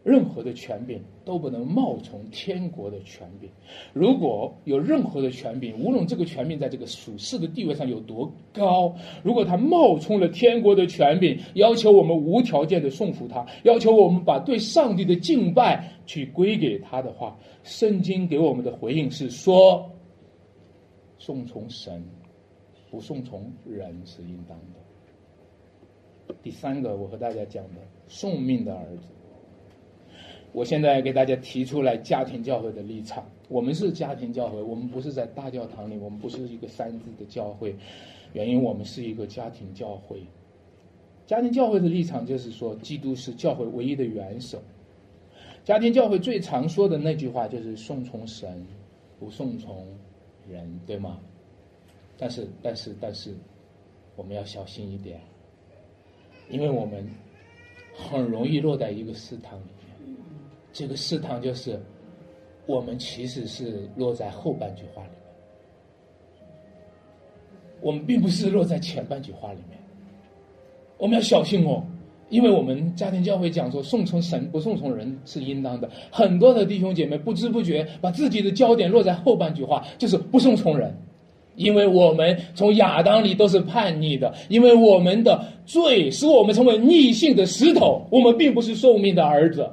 [0.02, 3.50] 任何的权柄都不能冒充天国的权柄。
[3.92, 19.90] 如果有任何的权柄，无论这个权柄在这个属世的地位上有多高，如果他冒充了天国的权柄，要求我们无条件的送服他，要求我们把对上帝的敬拜去归给他的话，圣经给我们的回应是说：
[21.18, 22.02] 顺从神，
[22.90, 26.34] 不顺从人是应当的。
[26.42, 29.08] 第三个，我和大家讲的送命的儿子。
[30.52, 33.24] 我现在给大家提出来家庭教会的立场。
[33.48, 37.74] 我们是家庭教会，我们不是在大教堂里，我们不是一个三字的教会。
[38.32, 40.22] 原因我们是一个家庭教会。
[41.26, 44.60] 家庭教会的立场就是说，基督是教会唯一的元首。
[45.64, 48.64] 家庭教会最常说的那句话就是“顺从神，
[49.18, 49.86] 不顺从
[50.48, 51.20] 人”，对吗？
[52.18, 53.34] 但是，但是，但是，
[54.16, 55.20] 我们要小心一点，
[56.48, 57.08] 因为我们
[57.94, 59.64] 很容易落在一个试探里。
[60.72, 61.80] 这个试探就是，
[62.66, 66.46] 我们其实是落在后半句话里面，
[67.80, 69.78] 我们并不是落在前半句话里面。
[70.98, 71.82] 我们要小心哦，
[72.28, 75.90] 因为我们家庭教会讲说，顺从神不顺从人是应当的。
[76.10, 80.94] 很多的弟兄姐妹不知不觉把自己的焦点落在后半句话，就是不顺从人，
[81.56, 89.68] 因为我们从亚当里都是叛逆的，因为我们的罪使我们成为逆性的石头，我们并不是受命的儿子。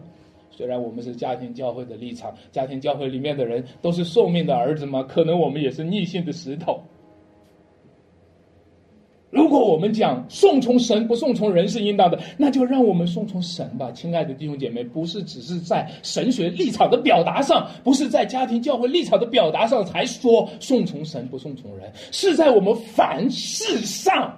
[0.58, 5.04] 虽然我们是家庭教会的立场，家庭教会里面的人都是寿命的儿子吗？
[5.04, 6.82] 可能我们也是逆性的石头。
[9.30, 24.36] 如果我们讲顺从神不顺从人是应当的，那就让我们顺从神吧，亲爱的弟兄姐妹，不是只是在神学立场的表达上，不是在家庭教会立场的表达上才说顺从神不顺从人，是在我们凡事上，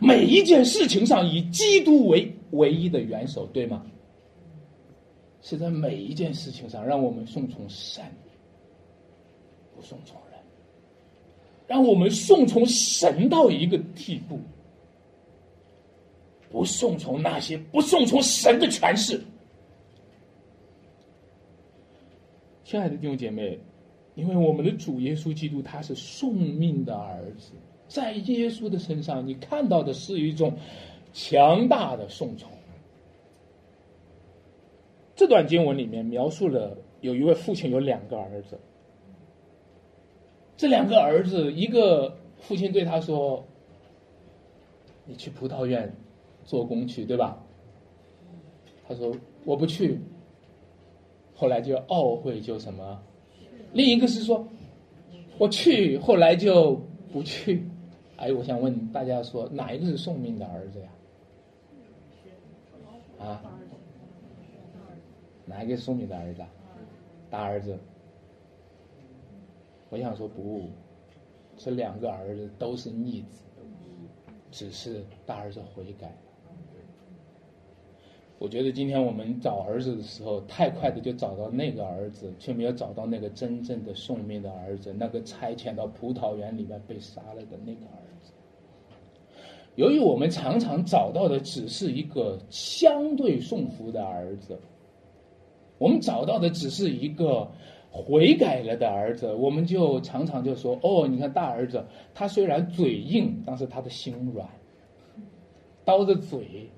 [0.00, 3.80] 每一件事情上以基督为唯一的元首，对吗？
[5.42, 8.04] 是在每一件事情上，让我们顺从神，
[9.74, 10.38] 不顺从人，
[11.66, 14.38] 让我们顺从神到一个地步，
[16.50, 19.20] 不顺从那些不顺从神的权势。
[22.62, 23.58] 亲爱的弟兄姐妹，
[24.14, 27.52] 因为我们的主耶稣基督他是送命的儿子，
[27.88, 30.56] 在耶稣的身上，你看到的是一种
[31.12, 32.48] 强大的顺从。
[35.20, 38.58] 这段经文里面描述了有一位父亲有两个儿子，
[40.56, 43.46] 这两个儿子，一个父亲对他说
[45.04, 45.94] ：“你去葡萄园
[46.46, 47.38] 做工去，对吧？”
[48.88, 50.00] 他说：“我不去。”
[51.36, 53.02] 后来就懊悔，就什么？
[53.74, 54.48] 另一个是说
[55.36, 56.80] ：“我去。”后来就
[57.12, 57.62] 不去。
[58.16, 60.88] 哎，我想问大家说，哪一个是送命的儿子呀？
[63.18, 63.42] 啊？
[65.50, 66.42] 哪一个送命的儿子？
[67.28, 67.76] 大儿子。
[69.88, 70.70] 我想说不，
[71.56, 73.42] 这两个儿子都是逆子，
[74.52, 76.16] 只是大儿子悔改。
[78.38, 88.32] 我觉得今天我们找儿子的时候，太快的就找到那个儿子，却没有找到那个真正的送命的儿子，那个差遣到葡萄园里面被杀了的那个儿子。
[89.74, 94.56] 由于我们常常找到的只是一个相对送福的儿子。
[95.80, 97.50] 我们找到的只是一个
[97.90, 101.82] 悔改了的儿子，我们就常常就说：“哦，你看大儿子，
[102.14, 104.46] 他虽然嘴硬，但是他的心软。
[105.82, 106.68] 刀子嘴，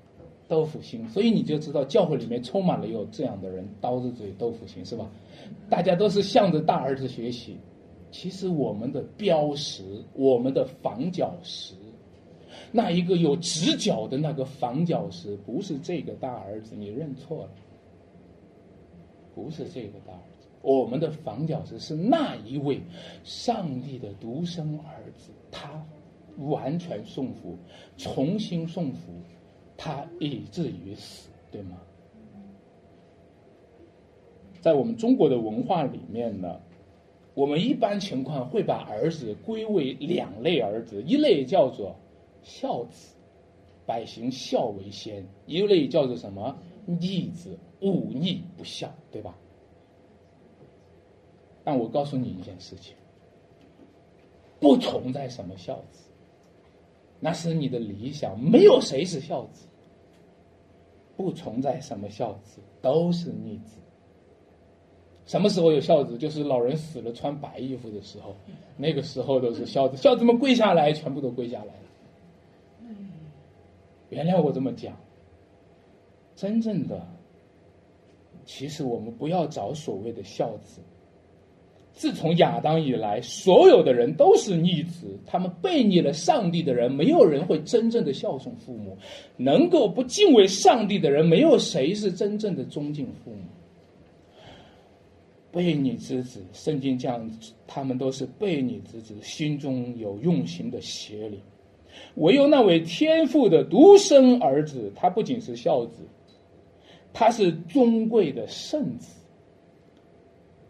[0.47, 5.11] 豆腐心。”所以你就知道教会里面充满了有这样的人，刀子嘴豆腐心，是吧？
[5.69, 7.57] 大家都是向着大儿子学习。
[8.09, 11.73] 其实我们的标识，我们的防角石，
[12.71, 17.49] 那一个有直角的那个防角石，不是这个大儿子，你认错了。
[19.33, 22.81] 不是这个大儿子，我们的房角石是那一位
[23.23, 25.83] 上帝的独生儿子，他
[26.37, 27.57] 完全送福，
[27.97, 29.11] 重新送福，
[29.75, 31.77] 他以至于死，对吗？
[34.61, 36.59] 在我们中国的文化里面呢，
[37.33, 41.95] 我们一般情况会把儿子归为两类儿子，一类叫做
[42.43, 43.15] 孝子，
[43.85, 47.57] 百行孝为先；一类叫做什么逆子。
[47.83, 49.35] 忤逆不孝，对吧？
[51.63, 52.95] 但我告诉你一件事情，
[54.59, 56.09] 不存在什么孝子，
[57.19, 59.67] 那是你的理想，没有谁是孝子。
[61.15, 63.77] 不存在什么孝子，都是逆子。
[65.25, 66.17] 什么时候有孝子？
[66.17, 68.35] 就是老人死了穿白衣服的时候，
[68.77, 69.95] 那个时候都是孝子。
[69.95, 72.89] 孝子们跪下来，全部都跪下来了。
[74.09, 74.97] 原谅我这么讲，
[76.35, 77.07] 真正的。
[78.45, 80.81] 其实我们不要找所谓的孝子。
[81.95, 88.97] 自从亚当以来，所有的人都是逆子，他们背逆了上帝的人，没有人会真正的孝顺父母。
[89.37, 93.43] 能够不敬畏上帝的人，没有谁是真正的尊敬父母。
[95.51, 97.29] 背逆之子，圣经讲
[97.67, 101.39] 他们都是背逆之子，心中有用心的邪灵。
[102.15, 106.01] 唯有那位天父的独生儿子，他不仅是孝子，
[107.13, 109.15] 他是尊贵的圣子。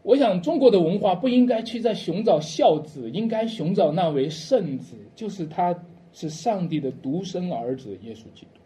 [0.04, 5.74] 我想，中国的文化不应该去在寻找孝子，应该寻找那位圣子，就是他
[6.12, 8.60] 是上帝的独生儿子耶稣基督。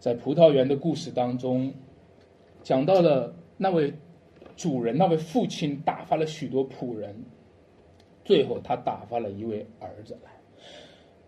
[0.00, 1.72] 在葡萄园的故事当中，
[2.64, 3.94] 讲到了那位
[4.56, 7.14] 主人，那位父亲打发了许多仆人，
[8.24, 10.30] 最后他打发了一位儿子来。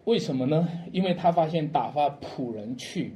[0.07, 0.69] 为什么呢？
[0.91, 3.15] 因为他发现打发仆人去，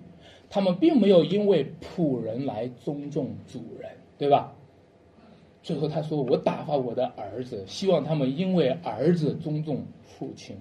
[0.51, 4.53] 他们并没有因为仆人来尊重主人，对吧？
[5.63, 10.57] 最后他说：“我打发我的儿子，希望他们因为儿子尊重父亲。”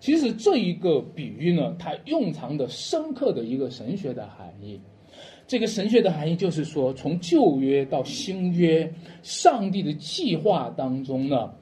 [0.00, 4.80] 其实这一个比喻呢，它蕴藏的深刻的一个神学的含义。
[5.46, 8.90] 这个神学的含义就是说，从旧约到新约，
[9.22, 11.52] 上帝的计划当中呢，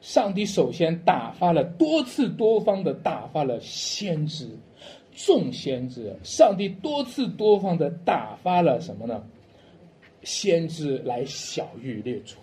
[0.00, 4.48] 上帝首先打发了多次多方的打发了先知，
[5.14, 6.14] 众先知。
[6.22, 9.22] 上帝多次多方的打发了什么呢？
[10.24, 12.36] 先知来小谕列祖，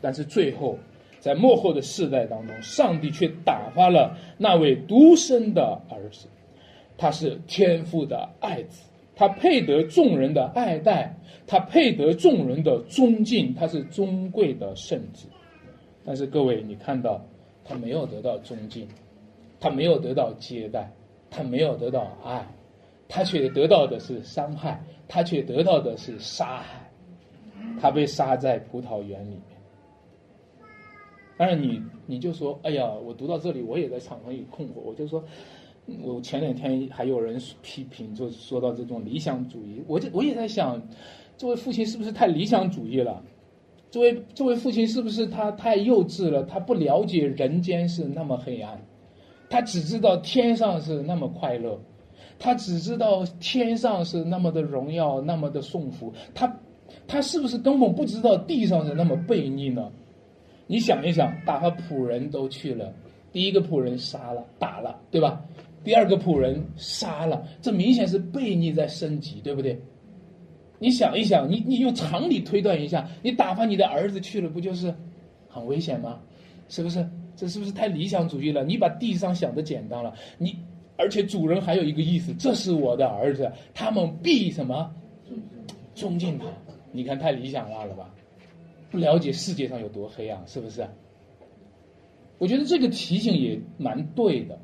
[0.00, 0.78] 但是最后，
[1.20, 6.26] 在末后的世代当中，上帝却打发了那位独生的儿子，
[6.98, 8.82] 他是天父的爱子，
[9.16, 15.26] 他配得众人的爱戴，他配得众人的尊敬，他是尊贵的圣子。
[16.04, 17.24] 但是各位，你看到
[17.64, 18.86] 他没有得到尊敬，
[19.58, 20.92] 他没有得到接待，
[21.30, 22.46] 他没有得到爱，
[23.08, 26.90] 他却得到的是伤害，他却得到的是杀害。
[27.80, 29.42] 他被杀在葡萄园里面。
[31.36, 34.80] 但是你你就说，哎呀，我读到这里，我也在场上有困惑。
[34.84, 35.22] 我就说，
[36.02, 39.82] 我前两天还有人批评，就说到这种理想主义。
[39.86, 40.82] 我就我也在想，
[41.36, 43.22] 这位父亲是不是太理想主义了？
[43.90, 46.42] 这位这位父亲是不是他太幼稚了？
[46.42, 48.80] 他不了解人间是那么黑暗，
[49.50, 51.80] 他只知道天上是那么快乐，
[52.38, 56.12] 他只知道天上是那么的荣耀，那么的颂福。
[56.34, 56.52] 他。
[57.06, 59.90] 他是不是根本不知道地上是那么悖逆呢？
[60.66, 62.92] 你想一想，打发仆人都去了，
[63.30, 65.44] 第一个仆人杀了打了，对吧？
[65.84, 69.78] 第二个仆人杀了，这明显是悖逆在升级，对不对？
[70.78, 74.94] 你想一想，你你用常理推断一下，你打发你的儿子去了，不就是
[75.46, 76.18] 很危险吗？
[76.70, 77.06] 是不是？
[77.38, 78.64] 这是不是太理想主义了？
[78.64, 80.58] 你把地上想的简单了，你
[80.96, 84.92] 而且主人还有一个意思，这是我的儿子，他们必什么
[85.94, 86.46] 尊敬他。
[86.90, 88.12] 你看太理想化了吧？
[88.90, 90.84] 不了解世界上有多黑暗，是不是？
[92.38, 94.58] 我觉得这个提醒也蛮对的，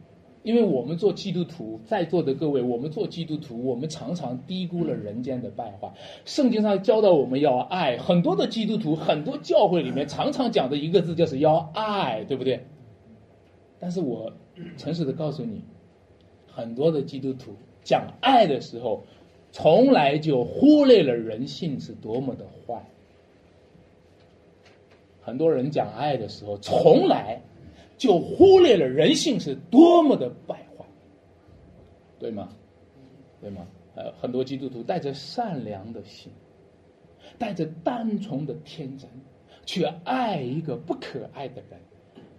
[0.44, 5.92] 因为我们做基督徒，在座的各位，我们做基督徒，我们常常低估了人间的败坏。
[6.24, 12.64] 圣经上教导我们要爱，很多的基督徒，很多教会里面常常讲的一个字就是要爱，对不对？
[13.80, 14.32] 但是我
[14.76, 15.64] 诚实的告诉你，
[16.46, 19.02] 很多的基督徒讲爱的时候。
[19.56, 22.84] 从来就忽略了人性是多么的坏。
[25.22, 27.40] 很多人讲爱的时候，从来
[28.04, 30.84] 就忽略了人性是多么的败坏，
[32.18, 32.50] 对吗？
[33.40, 33.66] 对吗？
[33.94, 36.30] 呃，很多基督徒带着善良的心，
[37.38, 39.08] 带着单纯的天真，
[39.64, 41.80] 去爱一个不可爱的人。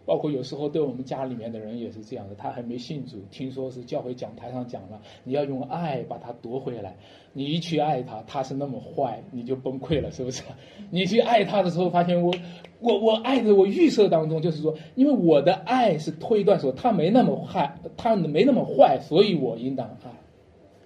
[0.06, 6.95] 包括有时候对我们家里面的人也是这样的，他还没信主，听说是教会讲台上讲了，你要用爱把他夺回来。
[7.34, 10.41] 你一去爱他，他是那么坏，你就崩溃了，是不是？
[10.89, 12.34] 你去爱他的时候，发现我，
[12.80, 20.12] 我，我爱的，我预设当中就是说，因为我的爱是推断说他没那么坏，他没那么坏，所以我应当爱。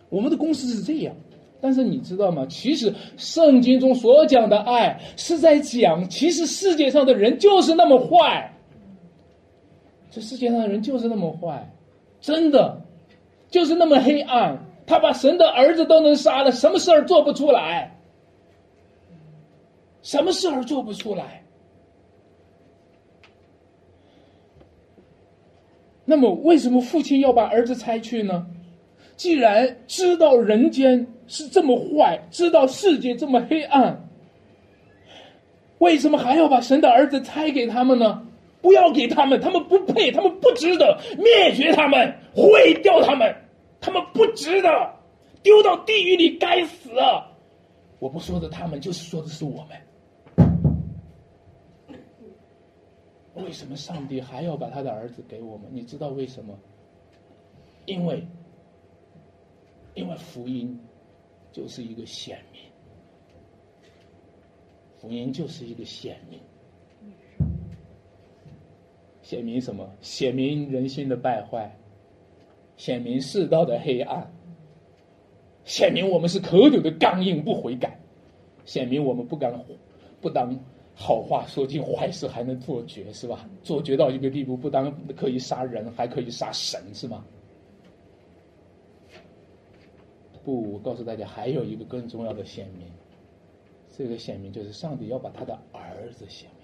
[0.09, 1.15] 我们的公式是这样，
[1.61, 2.47] 但是你知道吗？
[2.49, 8.51] 其实圣经中所讲的爱是在讲，其实世界上的人就是那么坏。
[10.11, 11.71] 这世界上的人就是那么坏，
[12.19, 12.81] 真的，
[13.49, 14.57] 就是那么黑暗。
[14.85, 17.95] 他把神的儿子都能杀了，什么事儿做不出来？
[20.01, 21.43] 什么事儿做不出来？
[26.05, 28.47] 那么，为什么父亲要把儿子拆去呢？
[29.15, 34.09] 既然知道人间是这么坏，知道世界这么黑暗，
[35.77, 38.25] 为什么还要把神的儿子拆给他们呢？
[38.61, 43.33] 不要给他们，他们不配，他们不值得，灭绝他们，毁掉他们，
[43.79, 44.69] 他们不值得，
[45.41, 46.91] 丢到地狱里该死。
[47.99, 49.77] 我不说的他们，就是说的是我们。
[53.35, 55.69] 为什么上帝还要把他的儿子给我们？
[55.71, 56.57] 你知道为什么？
[57.85, 58.21] 因为，
[59.93, 60.77] 因为福音
[61.51, 62.61] 就是一个显明，
[64.99, 66.39] 福音就是一个显明，
[69.29, 69.87] 显明什么？
[70.01, 71.77] 显明人心的败坏，
[72.77, 74.27] 显明世道的黑暗，
[75.65, 77.95] 显明我们是可久的刚硬不悔改，
[78.65, 79.53] 显明我们不敢
[80.19, 80.59] 不当。
[80.95, 83.47] 好话说尽，坏事还能做绝，是吧？
[83.61, 87.23] 做绝到一个地步，不当可以杀人，还可以杀神，是吗？
[90.43, 92.87] 不，我告诉大家，还有一个更重要的显明，
[93.95, 96.58] 这个显明就是上帝要把他的儿子显明。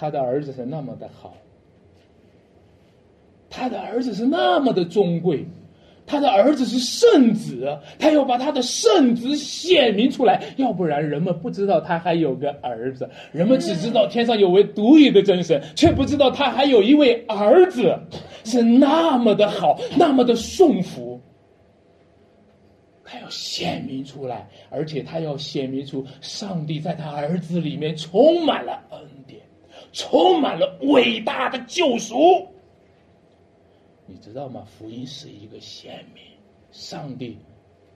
[0.00, 1.34] 他的儿子是那么的好，
[3.50, 5.44] 他的儿子是那么的尊贵。
[6.06, 17.94] 他的儿子是圣子，他要把他的圣子显明出来，要不然人们不知道他还有个儿子，人们只知道天上有位独一的真神，却不知道他还有一位儿子，
[18.44, 21.20] 是那么的好，那么的顺服。
[23.04, 29.00] 他要显明出来，而且他要显明出上帝在他儿子里面充满了恩，
[29.92, 32.46] 充满了伟大的救赎。
[34.06, 34.66] 你知道吗？
[34.66, 36.24] 福音是一个显明，
[36.72, 37.38] 上帝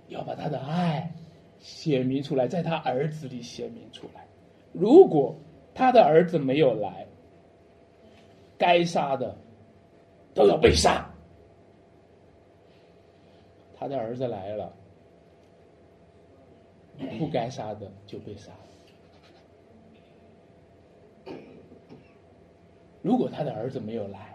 [0.09, 1.13] 要把他的爱
[1.59, 4.25] 显明出来，在他儿子里显明出来。
[4.73, 5.35] 如果
[5.75, 7.07] 他的儿子没有来，
[8.57, 9.37] 该杀的
[10.35, 11.05] 都要被杀；
[13.77, 14.73] 他的儿子来了，
[17.19, 18.59] 不该杀的就被杀了。
[23.05, 24.35] 如果他的儿子没有来，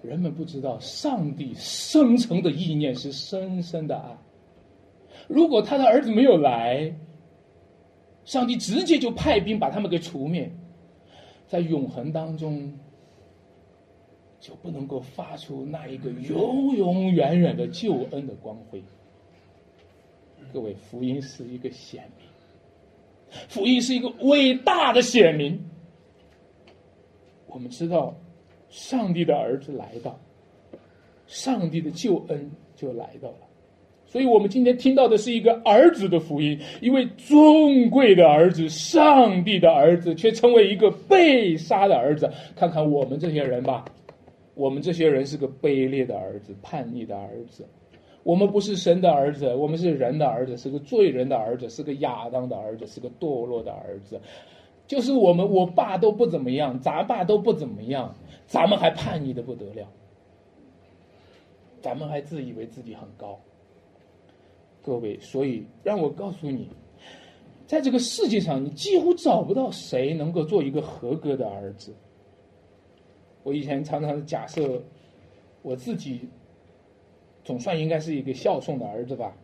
[0.00, 4.16] 人们不知道，上帝生成的意念是深深的爱。
[5.28, 6.90] 如果他的儿子没有来，
[8.24, 10.50] 上帝直接就派兵把他们给除灭，
[11.46, 12.72] 在永恒当中
[14.40, 18.82] 就不能够发出那一个永永远远的救恩的光辉。
[20.50, 22.26] 各位，福音是一个显明，
[23.48, 25.62] 福音是一个伟大的显明。
[27.54, 28.14] 我们知道。
[28.70, 30.18] 上帝的儿子来到，
[31.28, 33.36] 上帝的救恩就来到了，
[34.04, 42.28] 所以我们今天听到的是一个儿子的福音，一位尊贵的儿子，上帝的儿子，却成为一个被杀的儿子。
[42.56, 43.84] 看看我们这些人吧，
[44.54, 47.64] 我们这些人是个卑劣的儿子，叛逆的儿子。
[48.24, 54.20] 我们不是神的儿子，我们是人的儿子，是个罪人的儿子，是个亚当的儿子，是个堕落的儿子。
[54.86, 58.14] 就是我们，我爸都不怎么样，咱爸都不怎么样。
[58.46, 59.88] 咱们还叛逆的不得了，
[61.80, 63.40] 咱们还自以为自己很高。
[64.82, 66.68] 各位，所以让我告诉你，
[67.66, 71.94] 在这个世界上，你几乎找不到谁能够做一个合格的儿子。
[73.42, 74.82] 我以前常常假设，
[75.62, 76.28] 我自己
[77.44, 79.34] 总算应该是一个孝顺的儿子吧。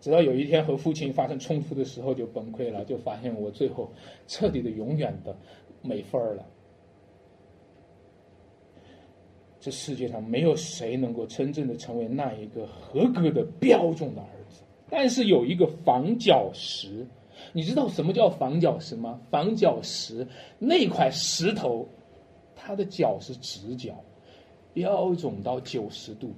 [0.00, 3.92] 直到有一天和父亲发生冲突的时候，就崩溃了，就发现我最后
[4.26, 5.36] 彻底的、永远的
[5.82, 6.46] 没份儿了。
[9.60, 17.06] 这世界上没有谁能够真正的成为那一个合格的标准的儿子，但是有一个房角石，
[17.52, 19.20] 你知道什么叫房角石吗？
[19.30, 20.26] 房角石
[20.58, 21.86] 那块石头，
[22.56, 24.02] 它的角是直角，
[24.72, 26.32] 标准到九十度，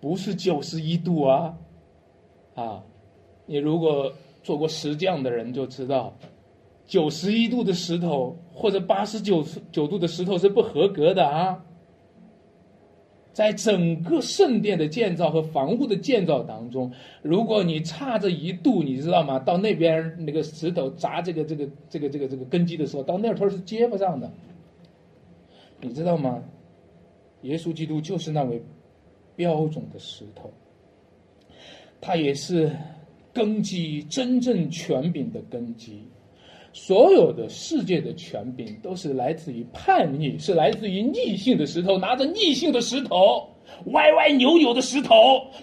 [0.00, 1.54] 不是九十一度啊！
[2.54, 2.82] 啊，
[3.46, 6.16] 你如果做过石匠的人就知道，
[6.86, 11.64] 九十一度的石头或者八十九九度的石头是不合格的啊。
[13.32, 19.40] 在整个圣殿的建造和房屋的建造当中，如果你差这一度，你知道吗？
[19.40, 24.30] 到那边那个石头砸这个这个这个这个这个根基的时候，到那头是接不上的。
[25.80, 26.44] 你知道吗？
[27.42, 28.62] 耶稣基督就是那位
[29.34, 30.48] 标准的石头，
[32.04, 32.70] 他也是
[33.32, 36.02] 根基真正权柄的根基。
[36.74, 43.48] 所有的世界的权柄都是来自于叛逆，是来自于逆性的石头，拿着逆性的石头，
[43.86, 45.14] 歪歪扭扭的石头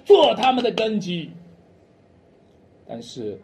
[0.04, 1.30] 做他们的根基。
[2.88, 3.40] 但是，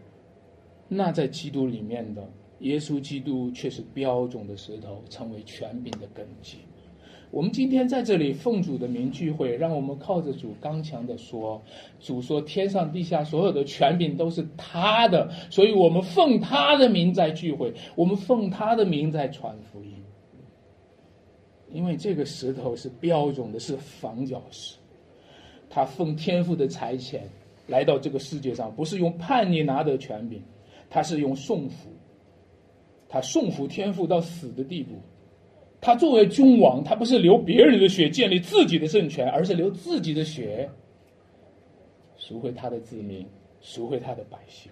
[0.87, 2.27] 那在基督里面的
[2.61, 6.57] 耶稣基督却是标准的石头，成为权柄的根基。
[7.29, 11.61] 我们今天在这里奉主的名聚会，让我们靠着主刚强的说
[11.99, 19.91] ：“主说天上地下所有的权柄都是他的，所以我们奉他的名在聚会，我们奉他的名在传福音。
[21.69, 24.77] 因为这个石头是标准的，是房角石，
[25.69, 27.19] 他奉天父的差遣
[27.67, 30.41] 来到这个世界上，不是用叛逆拿得权柄，
[30.89, 31.89] 他是用送服。
[33.09, 34.95] 他送服天父到死的地步。
[35.79, 40.69] 他作为君王，他不是流别人的血建立自己的政权，而是流自己的血
[42.17, 43.25] 赎回他的子民，
[43.61, 44.71] 赎回他的百姓。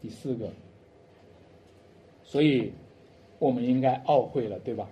[0.00, 0.50] 第四个，
[2.22, 2.72] 所以
[3.38, 4.88] 我们应该懊悔了，对吧？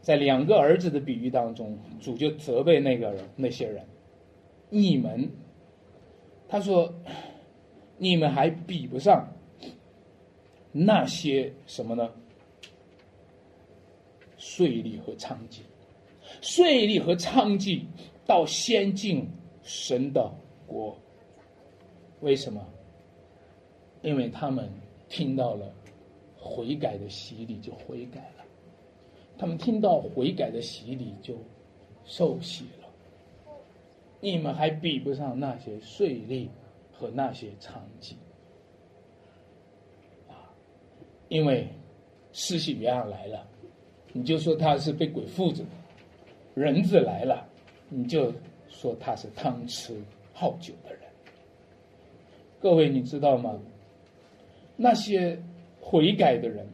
[0.00, 3.84] 在两个儿子的比喻当中，主就责备那个人、那些人，
[4.68, 5.30] 你们，
[6.48, 6.92] 他说，
[7.98, 9.32] 你们还比不上
[10.72, 12.10] 那些什么呢？
[14.44, 15.60] 税吏和娼妓，
[16.40, 17.84] 税吏和娼妓
[18.26, 19.24] 到先进
[19.62, 20.28] 神的
[20.66, 20.98] 国，
[22.20, 22.60] 为什么？
[24.02, 24.68] 因为他们
[25.08, 25.72] 听到了
[26.36, 28.44] 悔改的洗礼，就悔改了；
[29.38, 31.36] 他们听到悔改的洗礼，就
[32.04, 32.88] 受洗了。
[34.18, 36.48] 你们还比不上那些税吏
[36.90, 38.14] 和那些娼妓
[40.28, 40.50] 啊！
[41.28, 41.68] 因为
[42.32, 43.46] 施洗约翰来了，
[44.12, 45.70] 你就说他是被鬼附着的；
[46.54, 47.46] 人子来了，
[47.88, 48.32] 你就
[48.68, 49.94] 说他是贪吃
[50.32, 51.00] 好酒的人。
[52.60, 53.58] 各位，你知道吗？
[54.76, 55.38] 那些
[55.80, 56.66] 悔改的人，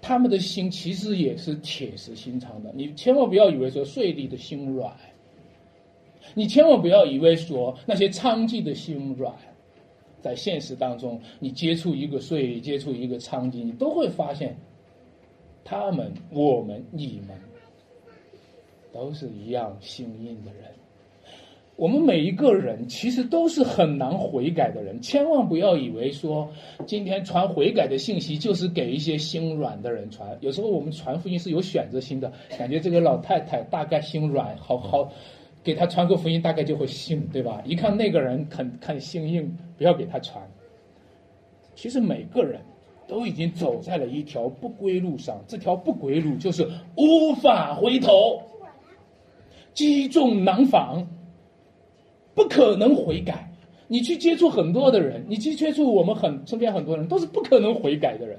[0.00, 2.70] 他们的心其实也是铁石心肠的。
[2.74, 4.92] 你千万不要以为说税吏的心软，
[6.34, 9.34] 你千万不要以为说那些娼妓的心软。
[10.22, 14.56] 在现实当中，你接触一个税，接触一个娼妓，你都会发现，
[15.66, 17.36] 他们、我们、你们，
[18.92, 20.70] 都是一样心硬的人。
[21.74, 26.48] 我们每一个人其实都是很难悔改的人，千万不要以为说
[26.86, 30.38] 今天传悔改的信息就是给一些心软的人传。
[30.40, 35.12] 有时候我们传福音是有选择性的，感觉这个老太太大概心软，好好
[35.62, 37.60] 给她传个福音，大概就会信，对吧？
[37.66, 40.42] 一看那个人肯肯心硬，不要给他传。
[41.74, 42.62] 其实每个人
[43.06, 48.40] 都已经走在了一条不归路上，这条不归路就是无法回头，
[49.74, 51.06] 积重难返。
[52.34, 53.50] 不可能悔改，
[53.88, 58.38] 你去接触很多的人，你去接触我们很身边很多人，都是不可能悔改的人。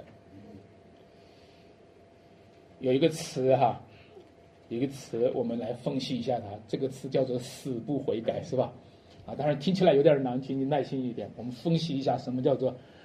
[2.80, 3.82] 有一个词哈，
[4.70, 6.46] 有一个词，我们来分析一下它。
[6.68, 8.72] 这个词叫做“死不悔改”，是吧？
[9.26, 11.28] 啊，当然听起来有点难听，你耐心一点。
[11.36, 12.72] 我们分析一下什么叫做“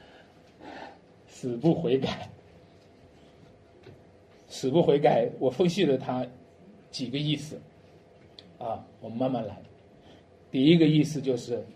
[1.42, 2.30] 死不悔改”。
[4.46, 6.24] 死不悔改，我分析了他
[6.92, 7.60] 几个意思。
[8.58, 9.60] 啊，我们慢慢来。
[10.52, 11.66] 第一个意思就是，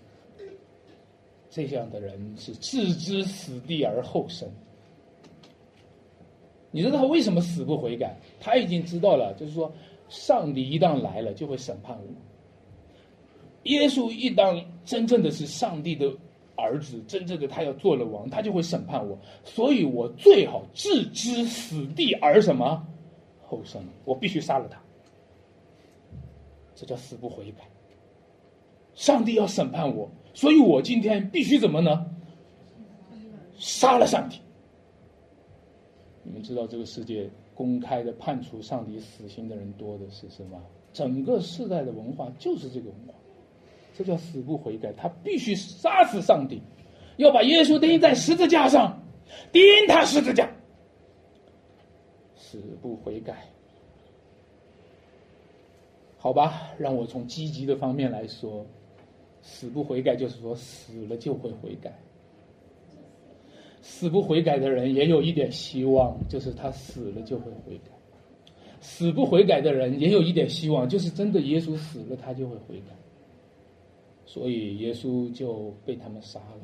[1.50, 4.48] 这样的人是置之死地而后生。
[6.70, 8.16] 你知道他为什么死不悔改？
[8.38, 9.72] 他已经知道了，就是说，
[10.08, 12.04] 上帝一旦来了，就会审判我。
[13.64, 16.08] 耶稣一旦真正的是上帝的
[16.56, 19.18] 儿子，真正的他要做了王，他就会审判我。
[19.44, 22.86] 所以我最好置之死地而什么
[23.46, 23.82] 后生？
[24.04, 24.80] 我必须杀了他。
[26.74, 27.64] 这叫死不悔改。
[28.94, 32.06] 上帝要审判我，所以我今天必须怎么呢？
[33.58, 34.38] 杀了上帝。
[36.22, 40.60] 你们知道这个世界公开的判处上帝死刑的人多的是什么？
[40.92, 43.14] 整个世代的文化就是这个文化，
[43.96, 44.92] 这叫死不悔改。
[44.92, 46.60] 他必须杀死上帝，
[47.16, 49.02] 要把耶稣钉在十字架上，
[49.52, 50.50] 钉他十字架，
[52.34, 53.44] 死不悔改。
[56.18, 58.66] 好吧，让我从积极的方面来说。
[59.48, 61.96] 死不悔改，就是说死了就会悔改。
[63.80, 67.92] 死不悔改的人也有一点希望，就是他死了就会悔改。
[68.80, 72.92] 死不悔改的人也有一点希望，就是真的耶稣死了，他就会悔改。
[74.26, 76.60] 所以耶稣就被他们杀了，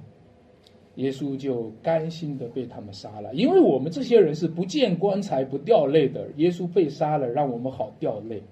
[0.97, 8.43] 耶稣就甘心的被他们杀了，因为我们这些人是不见棺材不掉泪的，耶稣被杀了，让我们好掉泪。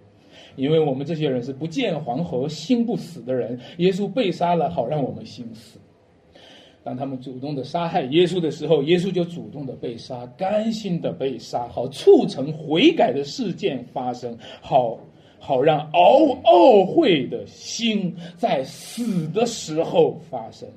[0.55, 5.79] 因为我们这些人是不见黄河心不死的人，耶稣被杀了，好让我们心死。
[6.83, 14.99] 当他们主动的杀害耶稣的时候，耶稣就主动的被杀，甘心的被杀，好促成悔改的事件发生，好
[15.41, 20.69] 好让熬懊悔的心在死的时候发生。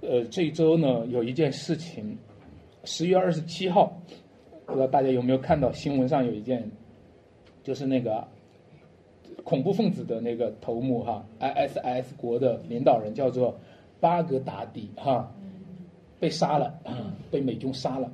[0.00, 2.16] 呃，这周呢有一件事情，
[2.84, 4.00] 十月二十七号。
[4.64, 6.70] 不知道大家有没有看到新闻上有一件，
[7.62, 8.22] 就是那个
[9.42, 13.58] 恐怖分子的那个头目哈，ISIS 国的领导人叫做
[13.98, 15.32] 巴格达迪哈，
[16.20, 16.78] 被杀了，
[17.30, 18.12] 被美军杀了。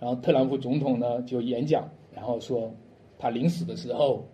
[0.00, 2.72] 然后特朗普总统呢就演讲，然后说
[3.18, 4.24] 他临死的时候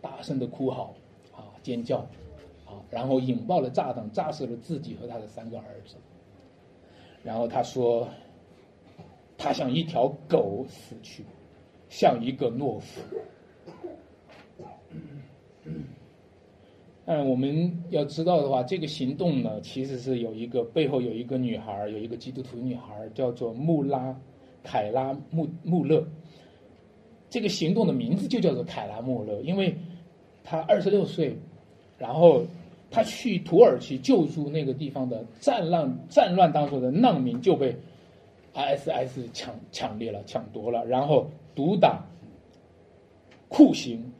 [0.00, 0.94] 大声的哭嚎
[1.32, 1.98] 啊尖叫
[2.66, 5.96] 啊，然后引爆了炸弹，炸死了自己和他的三个儿子。
[7.22, 8.08] 然后他说，
[9.36, 11.24] 他像一条狗死去，
[11.88, 13.00] 像一个懦夫。
[17.04, 24.14] 但我们要知道的话，这个行动呢，其实是有一个背后有一个女孩，有一个基督徒女孩，叫做穆拉
[24.62, 26.06] 凯拉穆穆勒。
[27.30, 29.76] 这个行动的名字就叫做凯拉穆勒，因为
[30.42, 31.36] 他二十六岁，
[31.98, 32.42] 然后
[32.90, 37.76] 他去土耳其救助那个地方的战乱战乱当中的难民，就被
[38.54, 42.02] I S S 抢抢掠了、抢夺了，然后毒打、
[43.48, 44.10] 酷刑、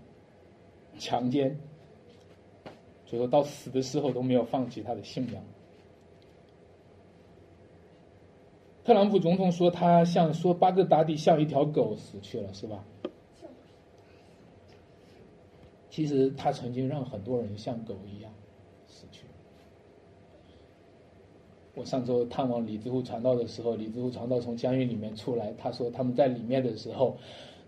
[0.99, 1.59] 强奸。
[3.07, 5.43] 最后到死的时候都没有放弃他的信仰。
[8.89, 12.83] 特朗普总统说他像说巴格达迪像一条狗死去了，是吧？
[15.91, 18.33] 其实他曾经让很多人像狗一样
[18.87, 19.27] 死去。
[21.75, 27.15] 我上周探望李子湖传道的时候，李子湖传道从监狱里面出来，他说他们在里面的时候，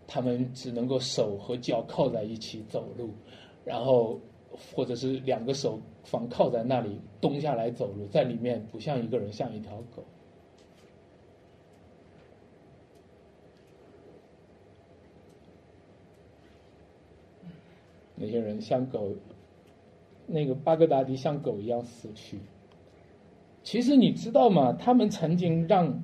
[0.06, 3.10] 他们只能够手和脚靠在一起走路，
[3.62, 4.18] 然后。
[4.74, 10.02] 或者是两个手防靠在那里，蹲下来走路，在里面不像一个人，像一条狗。
[18.22, 19.14] 那些人像狗，
[20.26, 22.38] 那个巴格达迪像狗一样死去。
[23.62, 24.74] 其实你知道吗？
[24.74, 26.02] 他们曾经让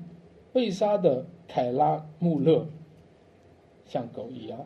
[0.50, 2.66] 被杀的凯拉穆勒
[3.84, 4.58] 像狗一样。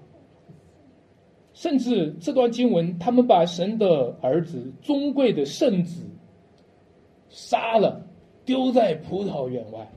[1.53, 6.05] 甚至这段经文，他们把神的儿子、尊贵的圣子
[7.28, 8.01] 杀了，
[8.44, 9.90] 丢在葡萄园外。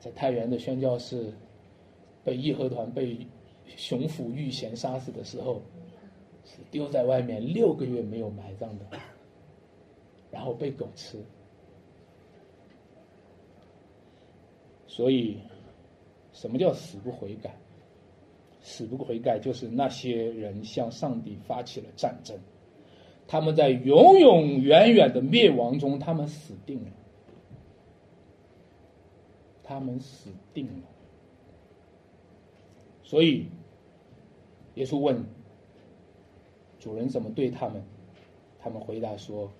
[0.00, 1.32] 在太原的宣教士
[2.24, 3.16] 被义和团被
[3.76, 5.62] 熊府御贤杀死的时候，
[6.44, 8.84] 是丢在外面六个月没有埋葬的，
[10.30, 11.18] 然后被狗吃。
[14.86, 15.38] 所以，
[16.32, 17.56] 什么叫死不悔改？
[18.60, 22.38] 死不悔改，就是那些人向上帝发起了战争，
[23.26, 26.90] 他们在永永远远的灭亡中，他们死定了，
[29.62, 30.82] 他们死定了。
[33.02, 33.46] 所以，
[34.80, 35.22] 耶稣问
[36.78, 37.82] 主人怎么对他们，
[38.58, 39.52] 他们回答说：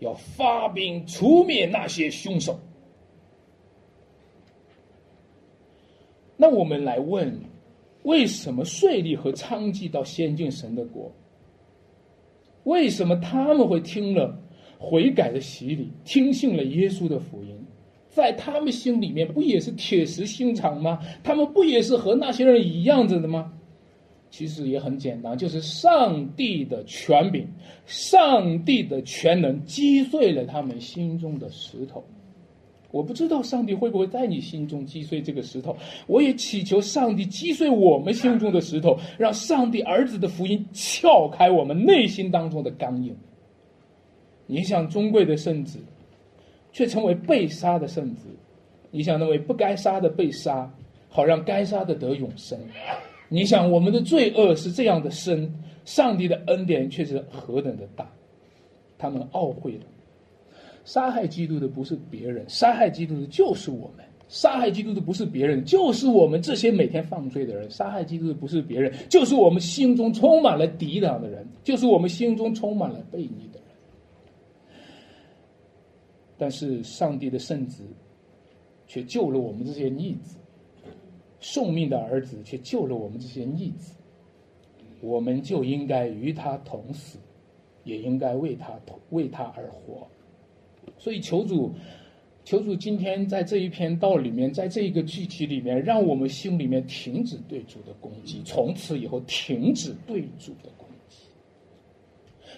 [0.00, 2.60] 要发兵除灭那些凶手。
[6.36, 7.34] 那我们来问。
[8.02, 11.12] 为什么税吏和娼妓到先进神的国？
[12.64, 14.38] 为什么他们会听了
[14.78, 17.54] 悔改的洗礼，听信了耶稣的福音，
[18.08, 20.98] 在他们心里面不也是铁石心肠吗？
[21.22, 23.52] 他们不也是和那些人一样子的吗？
[24.30, 27.46] 其实也很简单，就是上帝的权柄、
[27.84, 32.04] 上帝的全能击碎了他们心中的石头。
[32.92, 35.76] 我不知道上帝会不会在你心中击碎这个石头，
[36.08, 43.16] 我也祈求上帝击碎我们心中的石头，让上帝儿子的福音撬开我们内心当中的刚硬。
[44.46, 45.78] 你想尊贵的圣子，
[46.72, 48.26] 却成为被杀的圣子；
[48.90, 50.68] 你想那位不该杀的被杀，
[51.08, 52.58] 好让该杀的得永生。
[53.32, 55.50] 你想我们的罪恶是这样的深，
[55.84, 58.10] 上帝的恩典却是何等的大，
[58.98, 59.84] 他们懊悔了。
[60.84, 73.68] 杀害基督的不是别人，杀害基督的就是我们；杀害基督的不是别人，就是我们这些每天犯罪的人；杀害基督的不是别人，就是我们心中充满了抵挡的人，就是我们心中充满了悖逆的人。
[76.36, 77.84] 但是上帝的圣子
[78.88, 80.36] 却救了我们这些逆子，
[81.40, 83.94] 送命的儿子却救了我们这些逆子，
[85.00, 87.18] 我们就应该与他同死，
[87.84, 90.06] 也应该为他同为他而活。
[90.98, 91.72] 所以求主，
[92.44, 101.16] 求主今天在这一篇道里面，在这一个具体里面，让我们心里面停止对主的攻击，从此以后停止对主的攻击，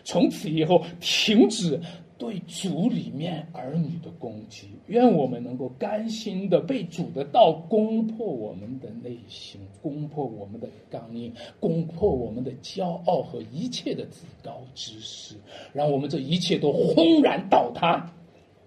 [0.03, 1.81] 从此以后停止
[2.23, 4.69] 对主里面儿女的攻击。
[4.87, 15.35] 愿我们能够甘心的被主的道攻破我们的内心，攻破我们的刚硬，攻破我们的骄傲和一切的自高之识，
[15.73, 18.09] 让我们这一切都轰然倒塌。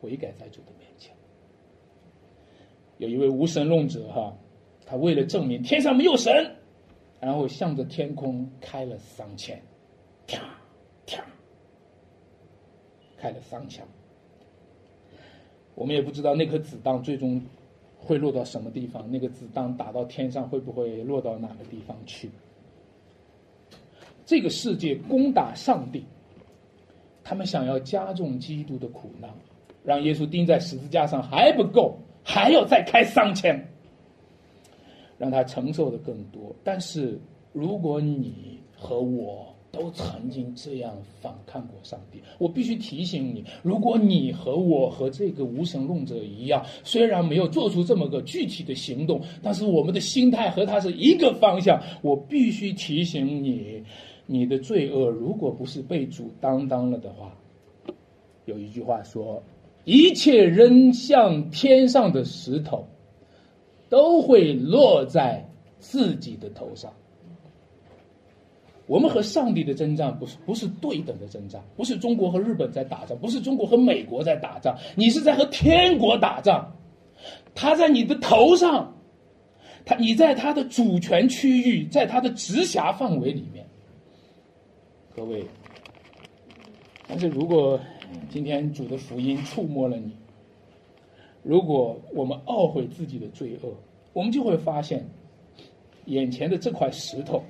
[0.01, 1.15] 悔改在主的面前，
[2.97, 4.35] 有一位无神论者哈，
[4.85, 6.51] 他为了证明天上没有神，
[7.21, 9.57] 然后向着天空开了三枪，
[10.27, 10.41] 啪
[11.07, 11.25] 啪，
[13.17, 13.85] 开了三枪。
[15.73, 17.41] 我们也不知道那颗子弹最终
[17.97, 19.09] 会落到什么地方？
[19.11, 22.29] 那个子弹打到天上会不会落到哪个地方去？
[24.25, 26.03] 这个世界攻打上帝，
[27.23, 29.29] 他们想要加重基督的苦难，
[29.83, 33.63] 让耶稣钉在十字架上还不够，还要再开三千，
[35.17, 36.55] 让他承受的更多。
[36.63, 37.19] 但是
[37.53, 42.21] 如果你和我，都曾经这样反抗过上帝。
[42.37, 51.81] 我必须提醒你，如果你和我和这个无神论者一样，虽然没有做出这么个具体的行动，但是我们的心态和他是一个方向。
[52.01, 53.83] 我必须提醒你，
[54.25, 57.35] 你的罪恶如果不是被主担当了的话，
[58.45, 59.43] 有一句话说：
[59.83, 62.87] 一切扔向天上的石头，
[63.89, 65.47] 都会落在
[65.79, 66.93] 自己的头上。
[68.87, 76.71] 我们和上帝的征战不是不是对等的征战，不是中国和日本在打仗，不是中国和美国在打仗，你是在和天国打仗，
[77.55, 78.95] 他在你的头上，
[79.85, 83.65] 他你在他的主权区域，在他的直辖范围里面。
[85.15, 85.43] 各位，
[87.07, 87.79] 但是如果
[88.29, 90.11] 今天主的福音触摸了你，
[91.41, 93.73] 如果我们懊悔自己的罪恶，
[94.13, 95.03] 我们就会发现，
[96.05, 97.41] 眼前的这块石头。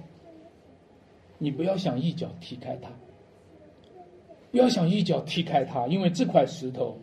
[1.37, 2.89] 你不要想一脚踢开它，
[4.51, 6.97] 不要想一脚踢开它，因为这块石头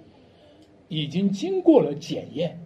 [0.88, 2.58] 已经经过了检验，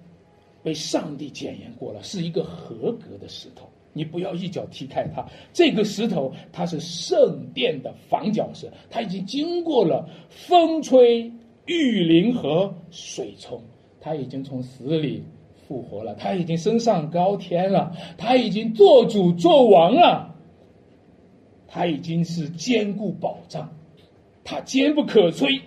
[0.63, 3.69] 被上帝检验过了，是一个合格的石头。
[3.93, 5.27] 你不要一脚踢开它。
[5.53, 11.33] 这个石头它是圣殿的房角石，它已经经过了风吹
[11.65, 13.61] 雨淋和水冲，
[14.01, 15.25] 它已经从死里
[15.67, 20.36] 复活了，它已经升上高天了，它已经做主做王了。
[21.77, 23.71] 他已经是坚固保障，
[24.43, 25.61] 他坚不可摧，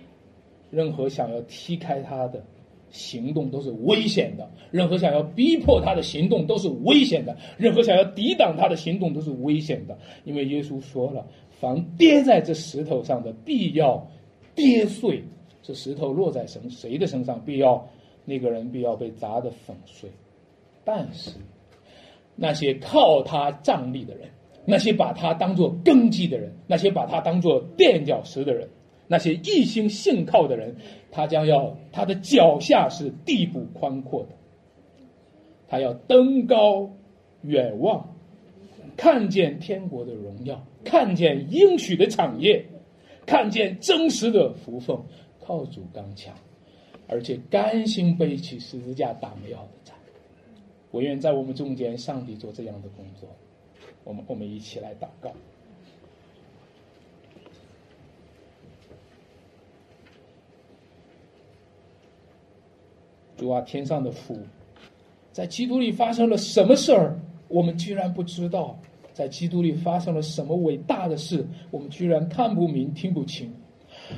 [0.71, 2.43] 任何想要踢开他的
[2.89, 9.95] 行动都是危险的，任何想要逼迫他的行动都是危险的，任何想要抵挡他的行动都是危险的。
[10.23, 14.03] 因为耶稣说了，凡跌在这石头上的，必要
[14.55, 15.21] 跌碎；
[15.61, 17.87] 这石头落在谁谁的身上，必要
[18.25, 20.09] 那个人必要被砸得粉碎。
[20.83, 21.29] 但是
[22.35, 24.27] 那些靠他站立的人。
[24.69, 28.69] 那些把他当做根基的人，那些把他当做垫脚石的人，
[29.07, 30.75] 那些一心信靠的人，
[31.11, 34.29] 他将要他的脚下是地步宽阔的，
[35.67, 36.89] 他要登高
[37.41, 38.15] 远望，
[38.95, 42.63] 看见天国的荣耀，看见应许的产业，
[43.25, 44.95] 看见真实的福分，
[45.39, 46.33] 靠主刚强，
[47.07, 49.95] 而且甘心背起十字架打美好的战。
[50.91, 53.29] 我愿在我们中间，上帝做这样的工作。
[54.03, 55.31] 我们我们一起来祷告。
[63.37, 64.37] 主啊，天上的父，
[65.31, 67.17] 在基督里发生了什么事儿？
[67.47, 68.77] 我们居然不知道。
[69.13, 71.45] 在基督里发生了什么伟大的事？
[71.71, 73.53] 我们居然看不明、听不清。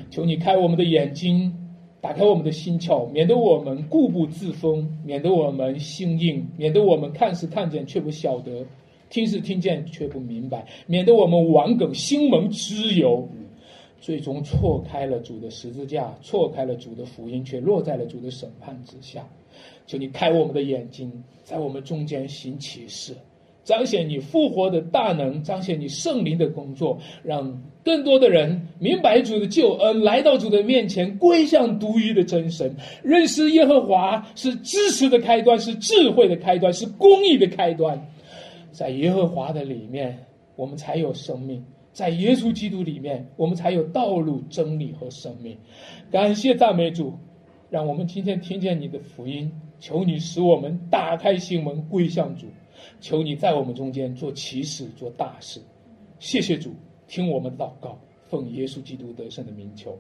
[0.10, 1.52] 求你开我们的眼睛，
[2.00, 8.66] 打开我们的心窍，免得我们固步自封，免得我们心硬，免得我们看似看见却不晓得。
[9.12, 13.28] 听是听见，却不明白，免得我们顽梗心门之尤，
[14.00, 19.28] 最终错开了主的十字架，错开了主的福音，却落在了主的审判之下。
[19.86, 21.12] 求你开我们的眼睛，
[21.44, 23.14] 在我们中间行启示，
[23.66, 38.02] 彰显你复活的大能，彰显你圣灵的工作，让更多的人明白主的救恩，来到主的面前，归向独一的真神，认识耶和华是知识的开端，是智慧的开端，是公义的开端。
[38.72, 41.62] 在耶和华的里面，我们才有生命；
[41.94, 45.58] 在耶稣基督里面，我们才有道路、真理和生命。
[46.10, 47.14] 感谢赞美主，
[47.70, 49.52] 让我们今天听见你的福音。
[49.80, 52.46] 求你使我们打开心门归向主，
[53.00, 55.60] 求你在我们中间做奇事、做大事。
[56.20, 56.72] 谢谢主，
[57.08, 57.98] 听我们的祷告，
[58.28, 59.98] 奉耶稣基督得胜的名求。